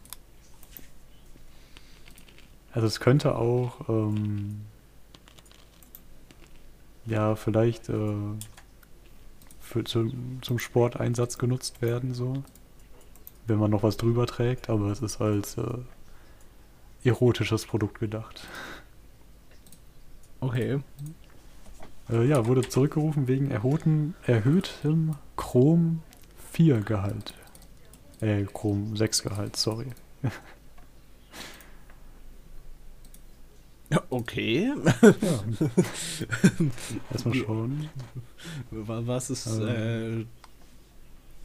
[2.74, 4.62] Also es könnte auch ähm,
[7.06, 8.14] ja vielleicht äh,
[9.72, 10.12] für, zu,
[10.42, 12.44] zum Sporteinsatz genutzt werden, so.
[13.48, 15.64] Wenn man noch was drüber trägt, aber es ist als äh,
[17.04, 18.48] erotisches Produkt gedacht.
[20.40, 20.80] Okay.
[22.10, 26.02] Äh, ja, wurde zurückgerufen wegen erhöhten, erhöhtem Chrom
[26.52, 27.34] 4 Gehalt.
[28.20, 29.88] Äh, Chrom 6 Gehalt, sorry.
[34.10, 34.74] Okay.
[35.02, 35.14] Ja.
[37.12, 37.90] Erstmal schauen.
[38.72, 40.26] Was ist äh,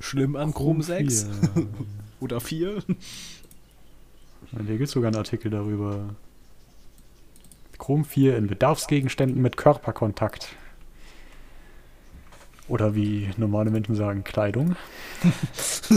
[0.00, 1.26] schlimm an Chrom 6?
[2.20, 2.82] Oder 4?
[4.50, 6.14] Hier gibt es sogar einen Artikel darüber.
[7.78, 10.56] Chrom 4 in Bedarfsgegenständen mit Körperkontakt.
[12.68, 14.74] Oder wie normale Menschen sagen, Kleidung.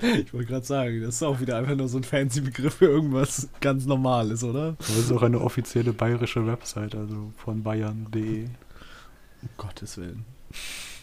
[0.00, 2.86] ich wollte gerade sagen, das ist auch wieder einfach nur so ein fancy Begriff für
[2.86, 4.72] irgendwas ganz Normales, oder?
[4.78, 8.44] Das ist auch eine offizielle bayerische Website, also von bayern.de.
[8.44, 10.24] Um Gottes Willen.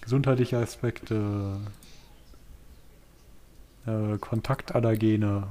[0.01, 1.57] Gesundheitliche Aspekte,
[3.86, 5.49] äh, Kontaktallergene,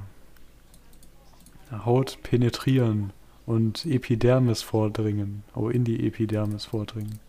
[1.85, 3.13] Haut penetrieren
[3.45, 7.19] und Epidermis vordringen, oh, in die Epidermis vordringen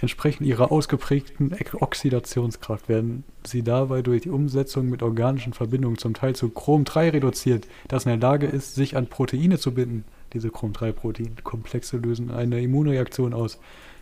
[0.00, 6.36] entsprechend ihrer ausgeprägten Oxidationskraft werden sie dabei durch die Umsetzung mit organischen Verbindungen zum Teil
[6.36, 10.04] zu Chrom-3 reduziert, das in der Lage ist, sich an Proteine zu binden.
[10.32, 13.58] Diese Chrom-3-Protein-Komplexe lösen eine Immunreaktion aus.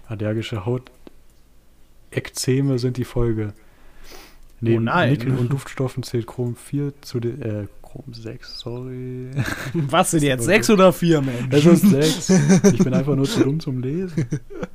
[0.07, 0.67] Allergische
[2.11, 3.55] Hautekzeme sind die Folge.
[4.61, 7.67] Neben oh Nickel und Duftstoffen zählt Chrom 4 zu den, äh,
[7.97, 9.31] Chrom 6, sorry.
[9.75, 11.49] Was sind jetzt 6 oder 4, Mensch?
[11.51, 12.65] Es ist 6.
[12.75, 14.27] Ich bin einfach nur zu dumm zum Lesen.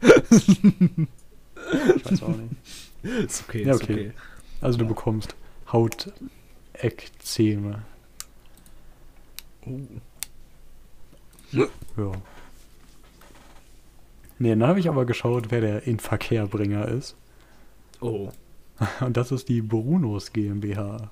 [0.01, 0.63] Ich
[2.05, 2.55] weiß auch nicht.
[3.03, 3.93] Ist okay, ja, okay.
[3.93, 4.11] okay.
[4.59, 5.35] Also du bekommst
[5.71, 7.83] Hautekzeme.
[9.67, 9.79] Oh.
[11.51, 11.67] Ja.
[14.39, 17.15] Nee, dann habe ich aber geschaut, wer der Inverkehrbringer ist.
[17.99, 18.31] Oh.
[18.99, 21.11] Und das ist die Brunos GmbH.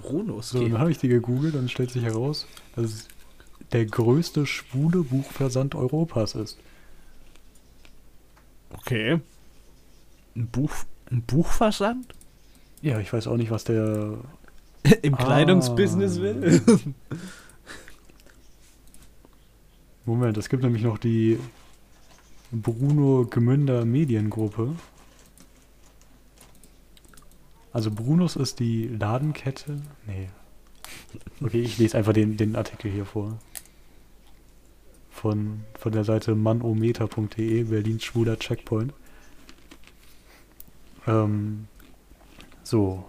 [0.00, 3.08] Brunos So, dann habe ich die gegoogelt und stellt sich heraus, dass es
[3.72, 6.58] der größte schwule Buchversand Europas ist.
[8.70, 9.20] Okay.
[10.34, 10.70] Ein, Buch,
[11.10, 12.14] ein Buchversand?
[12.82, 14.18] Ja, ich weiß auch nicht, was der
[15.02, 15.16] im ah.
[15.16, 16.62] Kleidungsbusiness will.
[20.04, 21.38] Moment, es gibt nämlich noch die
[22.52, 24.76] Bruno Gemünder Mediengruppe.
[27.76, 29.82] Also Brunos ist die Ladenkette.
[30.06, 30.30] Nee.
[31.42, 33.36] Okay, ich lese einfach den, den Artikel hier vor.
[35.10, 38.94] Von, von der Seite manometer.de, Berlins schwuler Checkpoint.
[41.06, 41.66] Ähm,
[42.62, 43.04] so,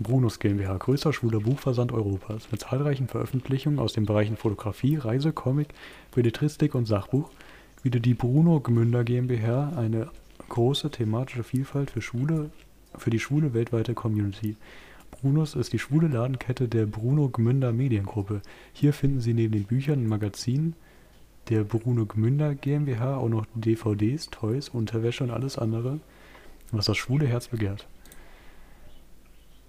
[0.00, 5.74] Brunus GmbH, größter schwuler Buchversand Europas, mit zahlreichen Veröffentlichungen aus den Bereichen Fotografie, Reise, Comic,
[6.14, 7.30] Belletristik und Sachbuch,
[7.82, 10.08] bietet die Bruno Gmünder GmbH eine
[10.48, 12.48] große thematische Vielfalt für Schule,
[12.98, 14.56] für die schwule weltweite Community.
[15.10, 18.42] Brunos ist die schwule Ladenkette der Bruno Gmünder Mediengruppe.
[18.72, 20.74] Hier finden Sie neben den Büchern und Magazinen
[21.48, 26.00] der Bruno Gmünder GmbH auch noch DVDs, Toys, Unterwäsche und alles andere,
[26.72, 27.86] was das schwule Herz begehrt.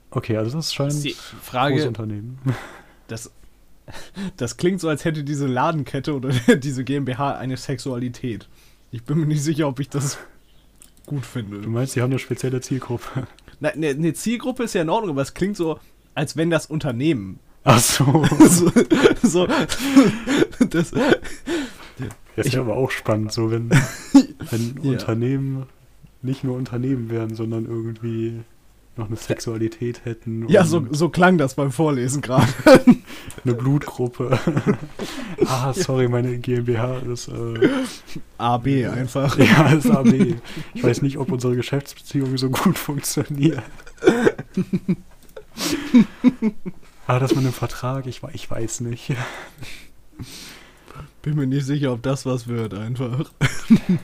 [0.09, 2.39] Okay, also das scheint die Frage, Unternehmen.
[3.07, 3.31] Das,
[4.35, 8.47] Das klingt so, als hätte diese Ladenkette oder diese GmbH eine Sexualität.
[8.91, 10.17] Ich bin mir nicht sicher, ob ich das
[11.07, 11.61] gut finde.
[11.61, 13.27] Du meinst, die haben eine spezielle Zielgruppe?
[13.59, 15.79] Na, eine, Zielgruppe ist ja in Ordnung, aber es klingt so,
[16.13, 17.39] als wenn das Unternehmen.
[17.63, 18.23] Ach so.
[18.39, 18.71] so,
[19.23, 19.47] so
[20.69, 20.91] das,
[22.35, 24.91] Das ist ja aber auch spannend, so wenn, wenn Ja.
[24.91, 25.65] Unternehmen
[26.21, 28.41] nicht nur Unternehmen wären, sondern irgendwie
[28.97, 30.47] noch eine Sexualität hätten.
[30.49, 32.47] ja, so, so klang das beim Vorlesen gerade.
[33.43, 34.39] Eine Blutgruppe.
[35.45, 37.69] ah, sorry, meine GmbH ist, äh,
[38.37, 39.37] AB einfach.
[39.37, 40.35] ja, ist AB.
[40.73, 43.63] Ich weiß nicht, ob unsere Geschäftsbeziehung so gut funktioniert.
[47.07, 49.13] ah, das mit dem Vertrag, ich, ich weiß nicht.
[51.21, 53.31] Bin mir nicht sicher, ob das was wird, einfach.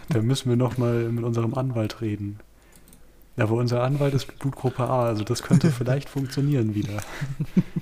[0.10, 2.40] Da müssen wir noch mal mit unserem Anwalt reden.
[3.36, 7.02] Aber unser Anwalt ist Blutgruppe A, also das könnte vielleicht funktionieren wieder.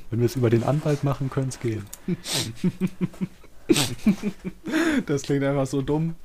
[0.10, 1.86] Wenn wir es über den Anwalt machen, könnte es gehen.
[5.06, 6.16] Das klingt einfach so dumm.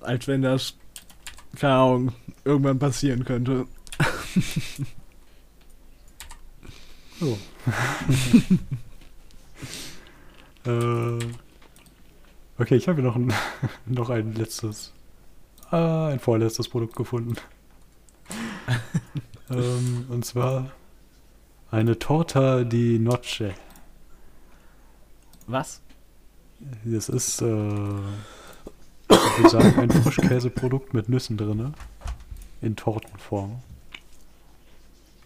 [0.00, 0.74] Als wenn das,
[1.58, 2.12] keine Ahnung,
[2.44, 3.66] irgendwann passieren könnte.
[7.20, 7.38] So.
[10.70, 11.18] äh,
[12.58, 13.32] okay, ich habe hier noch ein,
[13.86, 14.94] noch ein letztes,
[15.70, 17.36] ah, ein vorletztes Produkt gefunden.
[19.50, 20.70] ähm, und zwar
[21.70, 23.54] eine Torta di Noce.
[25.46, 25.80] Was?
[26.84, 27.44] Das ist, äh,
[29.08, 31.74] ich würde sagen, ein Frischkäseprodukt mit Nüssen drin.
[32.60, 33.60] In Tortenform.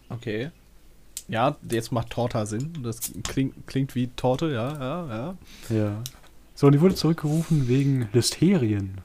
[0.08, 0.50] Okay.
[1.26, 2.72] Ja, jetzt macht Torta Sinn.
[2.82, 5.76] Das klingt, klingt wie Torte, ja, ja, ja.
[5.76, 6.04] Ja.
[6.54, 9.00] So, und die wurde zurückgerufen wegen Listerien.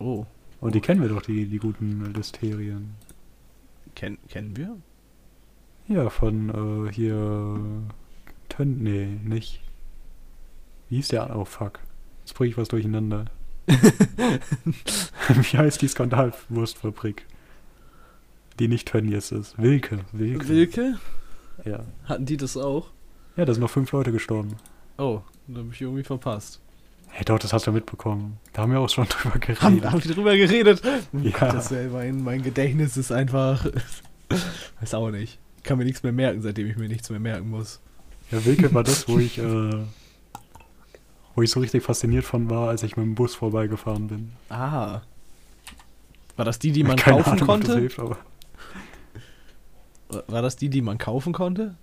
[0.00, 0.26] Oh,
[0.60, 2.94] Und die kennen wir doch, die, die guten Listerien.
[3.94, 4.76] kenn, kennen wir?
[5.88, 7.60] Ja, von äh, hier.
[8.48, 8.82] Tön.
[8.82, 9.60] Nee, nicht.
[10.88, 11.36] Wie hieß der?
[11.36, 11.80] Oh fuck.
[12.20, 13.26] Jetzt bringe ich was durcheinander.
[13.68, 17.26] Wie heißt die Skandalwurstfabrik?
[18.58, 19.56] Die nicht Tönnies ist.
[19.58, 20.00] Wilke.
[20.12, 20.48] Wilke.
[20.48, 20.98] Wilke?
[21.64, 21.84] Ja.
[22.04, 22.90] Hatten die das auch?
[23.36, 24.56] Ja, da sind noch fünf Leute gestorben.
[24.98, 26.60] Oh, da habe ich irgendwie verpasst.
[27.10, 28.38] Hey, doch, das hast du mitbekommen.
[28.52, 29.62] Da haben wir auch schon drüber geredet.
[29.62, 30.82] Haben, haben die drüber geredet?
[31.12, 31.52] Ja.
[31.52, 33.66] Das mein, mein Gedächtnis ist einfach.
[34.80, 35.38] Weiß auch nicht.
[35.58, 37.80] Ich kann mir nichts mehr merken, seitdem ich mir nichts mehr merken muss.
[38.30, 39.74] Ja, Wilke war das, wo ich, äh,
[41.34, 44.32] wo ich so richtig fasziniert von war, als ich mit dem Bus vorbeigefahren bin.
[44.48, 45.00] Ah.
[46.36, 47.80] War das die, die man Keine kaufen Ahnung, ob das konnte?
[47.80, 48.16] hilft, aber
[50.28, 51.74] War das die, die man kaufen konnte?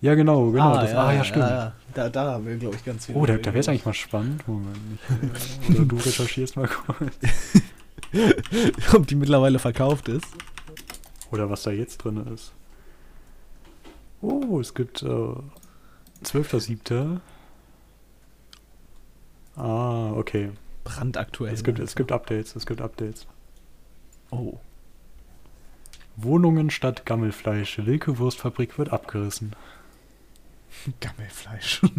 [0.00, 0.74] ja, genau, genau.
[0.74, 1.72] das, ah, ja, stimmt.
[1.94, 3.14] Da, da haben wir, glaube ich, ganz viel.
[3.14, 4.46] Oh, da, da wäre es eigentlich mal spannend.
[4.48, 4.76] Moment,
[5.30, 7.16] ich, äh, oder du recherchierst mal kurz.
[8.94, 10.26] Ob die mittlerweile verkauft ist.
[11.30, 12.52] Oder was da jetzt drin ist.
[14.20, 17.20] Oh, es gibt äh, 12.07.
[19.56, 20.50] Ah, okay.
[20.82, 21.54] Brandaktuell.
[21.54, 23.26] Es gibt, es gibt Updates, es gibt Updates.
[24.30, 24.58] Oh.
[26.16, 27.78] Wohnungen statt Gammelfleisch.
[27.84, 29.54] Wilke Wurstfabrik wird abgerissen.
[31.00, 31.80] Gammelfleisch.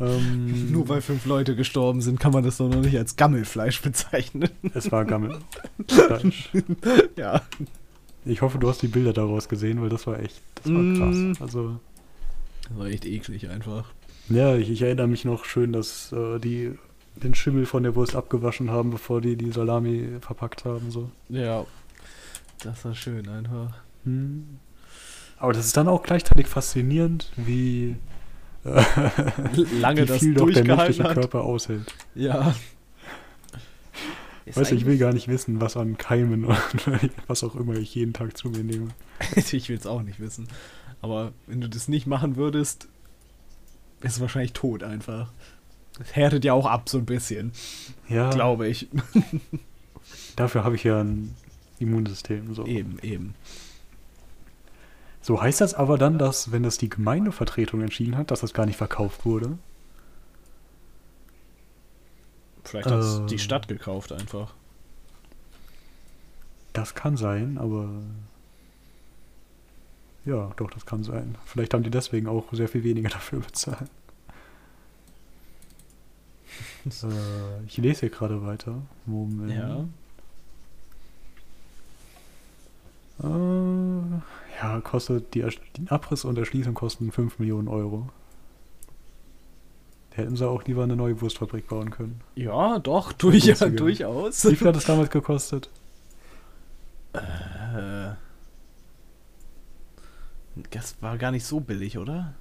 [0.00, 3.82] Ähm, Nur weil fünf Leute gestorben sind, kann man das doch noch nicht als Gammelfleisch
[3.82, 4.48] bezeichnen.
[4.72, 6.50] Es war Gammelfleisch.
[7.16, 7.42] ja.
[8.24, 10.96] Ich hoffe, du hast die Bilder daraus gesehen, weil das war echt, das war Mm.
[11.32, 11.42] krass.
[11.42, 11.80] Also,
[12.68, 13.86] Das war echt eklig einfach.
[14.28, 16.78] ja, ich, ich erinnere mich noch schön, dass äh, die
[17.16, 20.92] den Schimmel von der Wurst abgewaschen haben, bevor die die Salami verpackt haben.
[20.92, 21.10] So.
[21.28, 21.66] Ja.
[22.62, 23.72] Das war schön einfach.
[24.04, 24.60] Hm.
[25.38, 27.96] Aber das ist dann auch gleichzeitig faszinierend, wie,
[28.64, 28.82] äh,
[29.80, 31.14] Lange wie das viel doch der durchgehalten menschliche hat.
[31.14, 31.94] Körper aushält.
[32.14, 32.54] Ja.
[34.44, 36.56] Ist Weißt du, ich will gar nicht wissen, was an Keimen und
[37.26, 38.88] was auch immer ich jeden Tag zu mir nehme.
[39.36, 40.48] ich will es auch nicht wissen.
[41.02, 42.88] Aber wenn du das nicht machen würdest,
[44.00, 45.30] bist du wahrscheinlich tot einfach.
[45.98, 47.52] Das härtet ja auch ab, so ein bisschen,
[48.08, 48.88] Ja, glaube ich.
[50.36, 51.34] dafür habe ich ja ein
[51.78, 52.54] Immunsystem.
[52.54, 52.66] So.
[52.66, 53.34] Eben, eben.
[55.20, 58.66] So heißt das aber dann, dass, wenn das die Gemeindevertretung entschieden hat, dass das gar
[58.66, 59.58] nicht verkauft wurde?
[62.64, 63.26] Vielleicht hat Ähm.
[63.26, 64.54] die Stadt gekauft einfach.
[66.72, 67.88] Das kann sein, aber.
[70.24, 71.36] Ja, doch, das kann sein.
[71.46, 73.90] Vielleicht haben die deswegen auch sehr viel weniger dafür bezahlt.
[76.84, 78.82] äh, ich lese hier gerade weiter.
[79.06, 79.52] Moment.
[79.52, 79.84] Ja.
[83.22, 85.46] Äh, ja, kostet die,
[85.76, 88.08] die Abriss und Erschließung kosten 5 Millionen Euro.
[90.10, 92.20] Hätten sie auch lieber eine neue Wurstfabrik bauen können.
[92.34, 93.70] Ja, doch, durch, Günstiger.
[93.70, 94.44] durchaus.
[94.44, 95.70] Wie viel hat das damals gekostet?
[97.12, 98.14] Äh,
[100.72, 102.34] Das war gar nicht so billig, oder?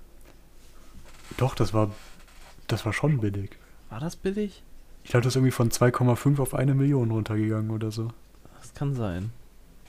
[1.37, 1.91] Doch, das war,
[2.67, 3.51] das war schon billig.
[3.89, 4.63] War das billig?
[5.03, 8.09] Ich glaube, das ist irgendwie von 2,5 auf eine Million runtergegangen oder so.
[8.59, 9.31] Das kann sein.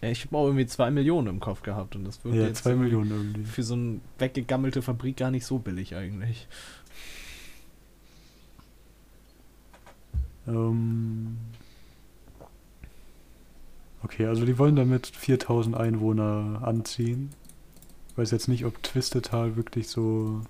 [0.00, 2.70] Ich habe auch irgendwie 2 Millionen im Kopf gehabt und das wird Ja, jetzt 2
[2.72, 3.44] so Millionen irgendwie.
[3.44, 6.46] für so eine weggegammelte Fabrik gar nicht so billig eigentlich.
[10.46, 11.36] Ähm
[14.02, 17.30] okay, also die wollen damit 4000 Einwohner anziehen.
[18.10, 20.42] Ich weiß jetzt nicht, ob Twistetal wirklich so.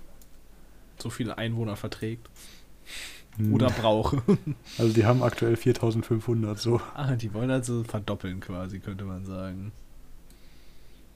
[0.97, 2.29] So viele Einwohner verträgt.
[3.37, 4.17] Hm, Oder braucht.
[4.77, 6.81] Also die haben aktuell 4500 so.
[6.95, 9.71] ah, die wollen also verdoppeln quasi, könnte man sagen.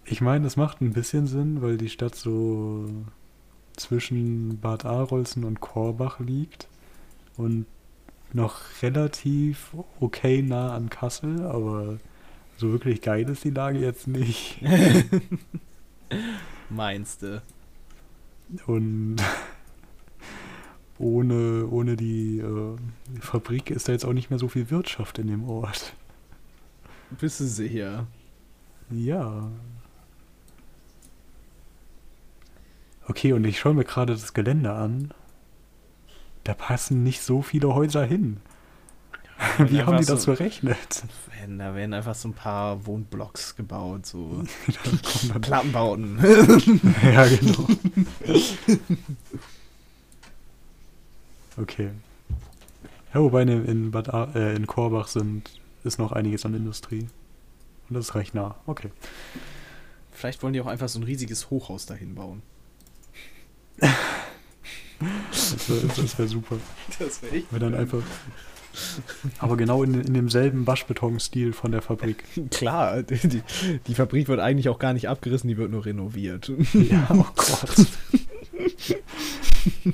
[0.06, 2.90] Ich meine, das macht ein bisschen Sinn, weil die Stadt so
[3.76, 6.68] zwischen Bad Arolsen und Korbach liegt
[7.38, 7.66] und
[8.34, 12.00] noch relativ okay nah an Kassel, aber
[12.58, 14.60] so wirklich geil ist die Lage jetzt nicht.
[16.70, 17.42] Meinst du?
[18.68, 19.18] Und
[21.00, 22.78] ohne, ohne die äh,
[23.20, 25.94] Fabrik ist da jetzt auch nicht mehr so viel Wirtschaft in dem Ort.
[27.20, 28.08] Bist du sicher?
[28.90, 29.50] Ja.
[33.08, 35.14] Okay, und ich schaue mir gerade das Gelände an.
[36.44, 38.38] Da passen nicht so viele Häuser hin.
[39.58, 41.04] Wie haben die das so, berechnet?
[41.38, 44.44] werden, Da werden einfach so ein paar Wohnblocks gebaut, so
[45.42, 46.20] Plattenbauten.
[47.04, 47.68] ja, genau.
[51.58, 51.90] Okay.
[53.14, 55.52] Ja, wobei in, in Bad A äh, in Korbach sind,
[55.84, 57.08] ist noch einiges an Industrie.
[57.90, 58.56] Und das ist recht nah.
[58.66, 58.90] Okay.
[60.12, 62.42] Vielleicht wollen die auch einfach so ein riesiges Hochhaus dahin bauen.
[65.32, 66.58] Das wäre wär super.
[67.00, 67.48] Das wäre echt.
[67.52, 68.02] Wenn dann einfach.
[69.38, 72.24] Aber genau in, in demselben Waschbetonstil von der Fabrik.
[72.52, 73.44] Klar, die, die,
[73.86, 76.52] die Fabrik wird eigentlich auch gar nicht abgerissen, die wird nur renoviert.
[76.74, 77.86] Ja, oh Gott.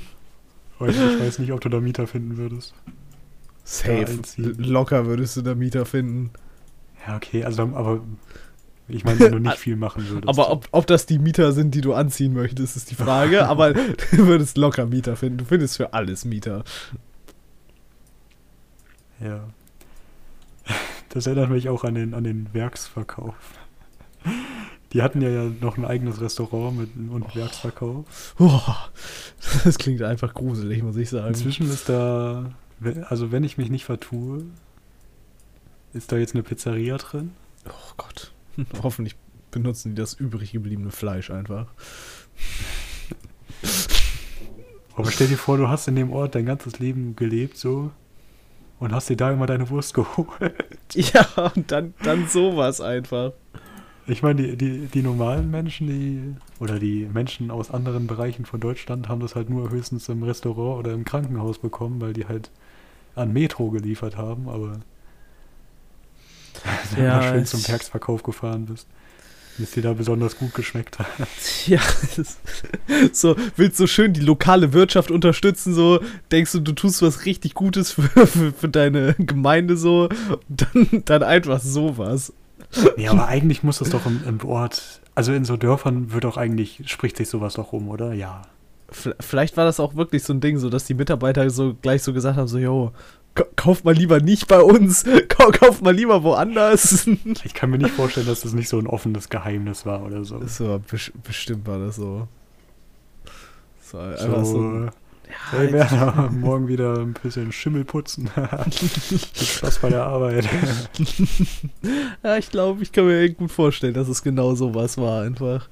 [0.88, 2.74] Ich weiß nicht, ob du da Mieter finden würdest.
[3.64, 4.06] Safe.
[4.36, 6.30] Locker würdest du da Mieter finden.
[7.06, 8.00] Ja, okay, also aber
[8.88, 10.28] ich meine, wenn du nicht viel machen würdest.
[10.28, 13.46] Aber ob, ob das die Mieter sind, die du anziehen möchtest, ist die Frage.
[13.48, 15.38] Aber du würdest locker Mieter finden.
[15.38, 16.64] Du findest für alles Mieter.
[19.20, 19.44] Ja.
[21.12, 23.34] Das erinnert mich auch an den, an den Werksverkauf.
[24.92, 28.34] Die hatten ja, ja noch ein eigenes Restaurant mit und Werksverkauf.
[28.36, 28.90] Boah,
[29.64, 31.28] das klingt einfach gruselig, muss ich sagen.
[31.28, 32.52] Inzwischen ist da,
[33.08, 34.44] also wenn ich mich nicht vertue,
[35.92, 37.32] ist da jetzt eine Pizzeria drin.
[37.68, 38.32] Oh Gott.
[38.82, 39.16] Hoffentlich
[39.50, 41.66] benutzen die das übrig gebliebene Fleisch einfach.
[44.96, 47.90] Aber stell dir vor, du hast in dem Ort dein ganzes Leben gelebt so
[48.78, 50.54] und hast dir da immer deine Wurst geholt.
[50.94, 53.32] Ja, und dann, dann sowas einfach.
[54.10, 58.60] Ich meine, die, die, die normalen Menschen, die oder die Menschen aus anderen Bereichen von
[58.60, 62.50] Deutschland haben das halt nur höchstens im Restaurant oder im Krankenhaus bekommen, weil die halt
[63.16, 64.82] an Metro geliefert haben, aber
[66.96, 68.88] wenn Ja, du schön zum Werksverkauf gefahren bist,
[69.58, 71.08] bis dir da besonders gut geschmeckt hat.
[71.66, 71.80] Ja,
[73.12, 76.00] so, willst so schön die lokale Wirtschaft unterstützen, so,
[76.32, 80.08] denkst du, du tust was richtig Gutes für, für, für deine Gemeinde, so,
[80.48, 82.32] dann, dann einfach sowas.
[82.96, 86.36] Nee, aber eigentlich muss das doch im, im Ort, also in so Dörfern wird doch
[86.36, 88.12] eigentlich, spricht sich sowas doch rum, oder?
[88.12, 88.42] Ja.
[89.20, 92.12] Vielleicht war das auch wirklich so ein Ding, so, dass die Mitarbeiter so gleich so
[92.12, 92.92] gesagt haben, so, yo,
[93.34, 97.08] ka- kauf mal lieber nicht bei uns, kau kauf mal lieber woanders.
[97.44, 100.40] Ich kann mir nicht vorstellen, dass das nicht so ein offenes Geheimnis war oder so.
[100.46, 102.26] So, bes bestimmt war das so.
[103.82, 104.88] So, einfach So, so.
[105.50, 108.28] Hey Werner, morgen wieder ein bisschen Schimmel putzen.
[108.70, 110.48] Viel Spaß bei der Arbeit.
[112.22, 115.68] Ja, ich glaube, ich kann mir gut vorstellen, dass es genau sowas war einfach.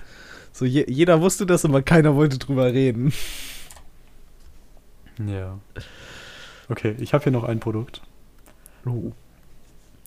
[0.52, 3.12] So, je, jeder wusste das, aber keiner wollte drüber reden.
[5.18, 5.58] ja.
[6.68, 8.02] Okay, ich habe hier noch ein Produkt.
[8.86, 9.12] Oh.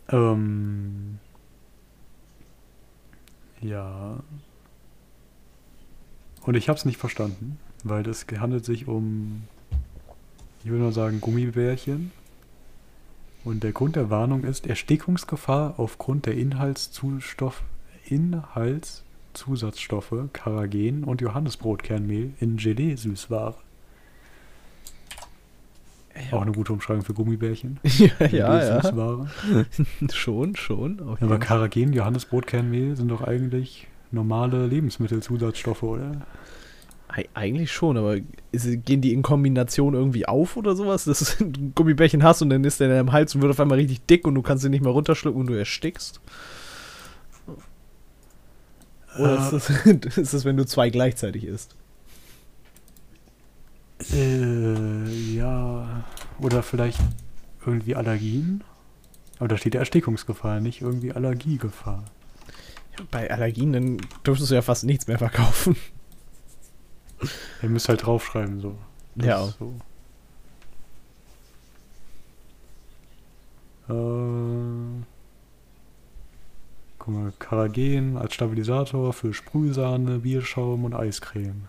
[0.10, 1.20] Ähm,
[3.62, 4.20] ja.
[6.44, 9.44] Und ich habe es nicht verstanden, weil es handelt sich um,
[10.64, 12.12] ich würde mal sagen, Gummibärchen.
[13.44, 17.64] Und der Grund der Warnung ist Erstickungsgefahr aufgrund der Inhaltszustoff,
[18.06, 23.56] Inhaltszusatzstoffe Karagen und Johannisbrotkernmehl in Gelee-Süßware.
[26.32, 27.80] Auch eine gute Umschreibung für Gummibärchen.
[27.84, 28.82] ja, ja, ja.
[30.14, 31.00] Schon, schon.
[31.00, 31.40] Ja, aber.
[31.40, 36.28] Karagen, Johannisbrotkernmehl sind doch eigentlich normale Lebensmittelzusatzstoffe, oder?
[37.12, 38.18] Eig- Eigentlich schon, aber
[38.52, 41.04] ist, gehen die in Kombination irgendwie auf oder sowas?
[41.06, 43.60] Dass du ein Gummibärchen hast und dann ist der in deinem Hals und wird auf
[43.60, 46.22] einmal richtig dick und du kannst ihn nicht mehr runterschlucken und du erstickst?
[49.20, 49.56] Oder Äh.
[49.58, 49.70] ist, das,
[50.18, 51.76] ist das, wenn du zwei gleichzeitig isst?
[54.14, 56.04] Äh, ja.
[56.40, 57.00] Oder vielleicht
[57.66, 58.64] irgendwie Allergien?
[59.38, 62.06] Aber da steht ja Erstickungsgefahr, nicht irgendwie Allergiegefahr.
[63.10, 65.76] Bei Allergien, dann dürftest du ja fast nichts mehr verkaufen.
[67.62, 68.78] Ihr müsst halt draufschreiben, so.
[69.16, 69.46] Das Ja.
[69.60, 69.76] So.
[73.90, 75.04] Äh,
[76.98, 81.68] guck mal, Karagen als Stabilisator für Sprühsahne, Bierschaum und Eiscreme.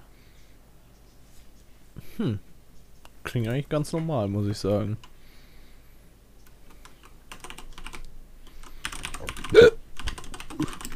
[2.17, 2.39] Hm.
[3.25, 4.97] Klingt eigentlich ganz normal, muss ich sagen.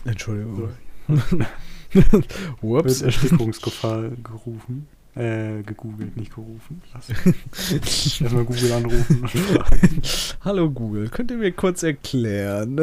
[0.05, 0.71] Entschuldigung.
[1.93, 2.27] Wird
[2.63, 3.03] Whoops.
[3.03, 4.89] Erstickungsgefahr gerufen.
[5.15, 6.83] Äh, gegoogelt, nicht gerufen.
[7.71, 9.27] Erstmal Google anrufen.
[10.45, 12.79] Hallo Google, könnt ihr mir kurz erklären?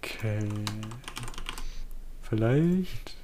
[0.00, 0.48] Okay.
[2.22, 3.16] Vielleicht.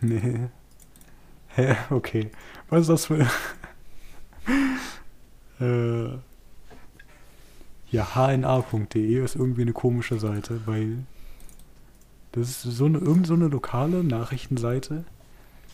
[0.00, 0.48] Nee.
[1.48, 1.76] Hä?
[1.90, 2.30] Okay.
[2.68, 3.26] Was ist das für.
[5.60, 6.08] Äh.
[7.90, 10.98] Ja, hna.de ist irgendwie eine komische Seite, weil.
[12.32, 15.04] Das ist so eine, irgend so eine lokale Nachrichtenseite,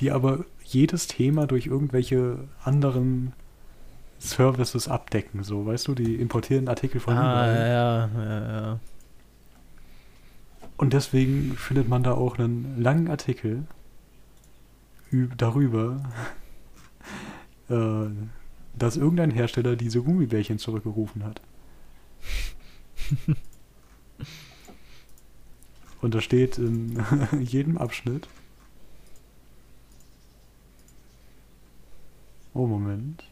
[0.00, 3.32] die aber jedes Thema durch irgendwelche anderen
[4.18, 5.42] Services abdecken.
[5.42, 7.56] So, weißt du, die importieren Artikel von ah, überall.
[7.56, 8.80] ja, ja, ja.
[10.76, 13.64] Und deswegen findet man da auch einen langen Artikel
[15.10, 16.02] üb- darüber,
[17.70, 18.06] äh,
[18.78, 21.40] dass irgendein Hersteller diese Gummibärchen zurückgerufen hat.
[26.00, 27.04] Und da steht in
[27.40, 28.28] jedem Abschnitt.
[32.54, 33.24] Oh, Moment.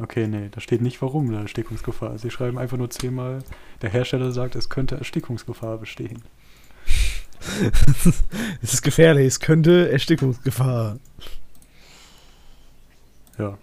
[0.00, 2.22] Okay, nee, da steht nicht, warum da Erstickungsgefahr ist.
[2.22, 3.42] Sie schreiben einfach nur zehnmal,
[3.82, 6.22] der Hersteller sagt, es könnte Erstickungsgefahr bestehen.
[8.62, 10.98] Es ist gefährlich, es könnte Erstickungsgefahr.
[13.38, 13.56] Ja.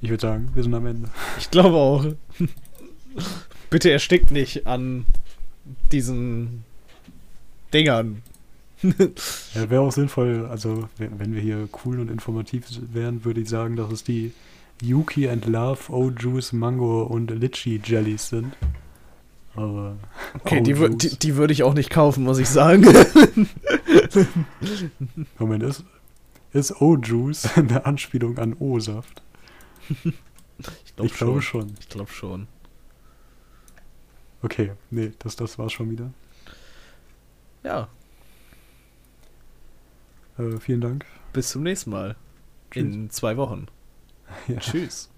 [0.00, 1.10] Ich würde sagen, wir sind am Ende.
[1.38, 2.04] Ich glaube auch.
[3.70, 5.06] Bitte erstickt nicht an
[5.90, 6.64] diesen
[7.72, 8.22] Dingern.
[8.82, 13.74] Ja, wäre auch sinnvoll, also wenn wir hier cool und informativ wären, würde ich sagen,
[13.74, 14.32] dass es die
[14.82, 18.54] Yuki and Love, O-Juice, Mango und Litchi Jellies sind.
[19.56, 19.96] Aber.
[20.34, 22.84] Okay, die, wür- O-Juice- die, die würde ich auch nicht kaufen, muss ich sagen.
[25.38, 25.84] Moment, ist,
[26.52, 29.22] ist O-Juice eine Anspielung an O-Saft?
[31.02, 31.74] Ich glaube schon.
[31.80, 32.48] Ich glaube schon.
[34.42, 36.10] Okay, nee, das, das war's schon wieder.
[37.64, 37.88] Ja,
[40.38, 41.04] Äh, vielen Dank.
[41.32, 42.14] bis zum nächsten Mal.
[42.70, 42.82] Tschüss.
[42.84, 43.66] In zwei Wochen.
[44.48, 44.58] Ja.
[44.58, 45.08] Tschüss.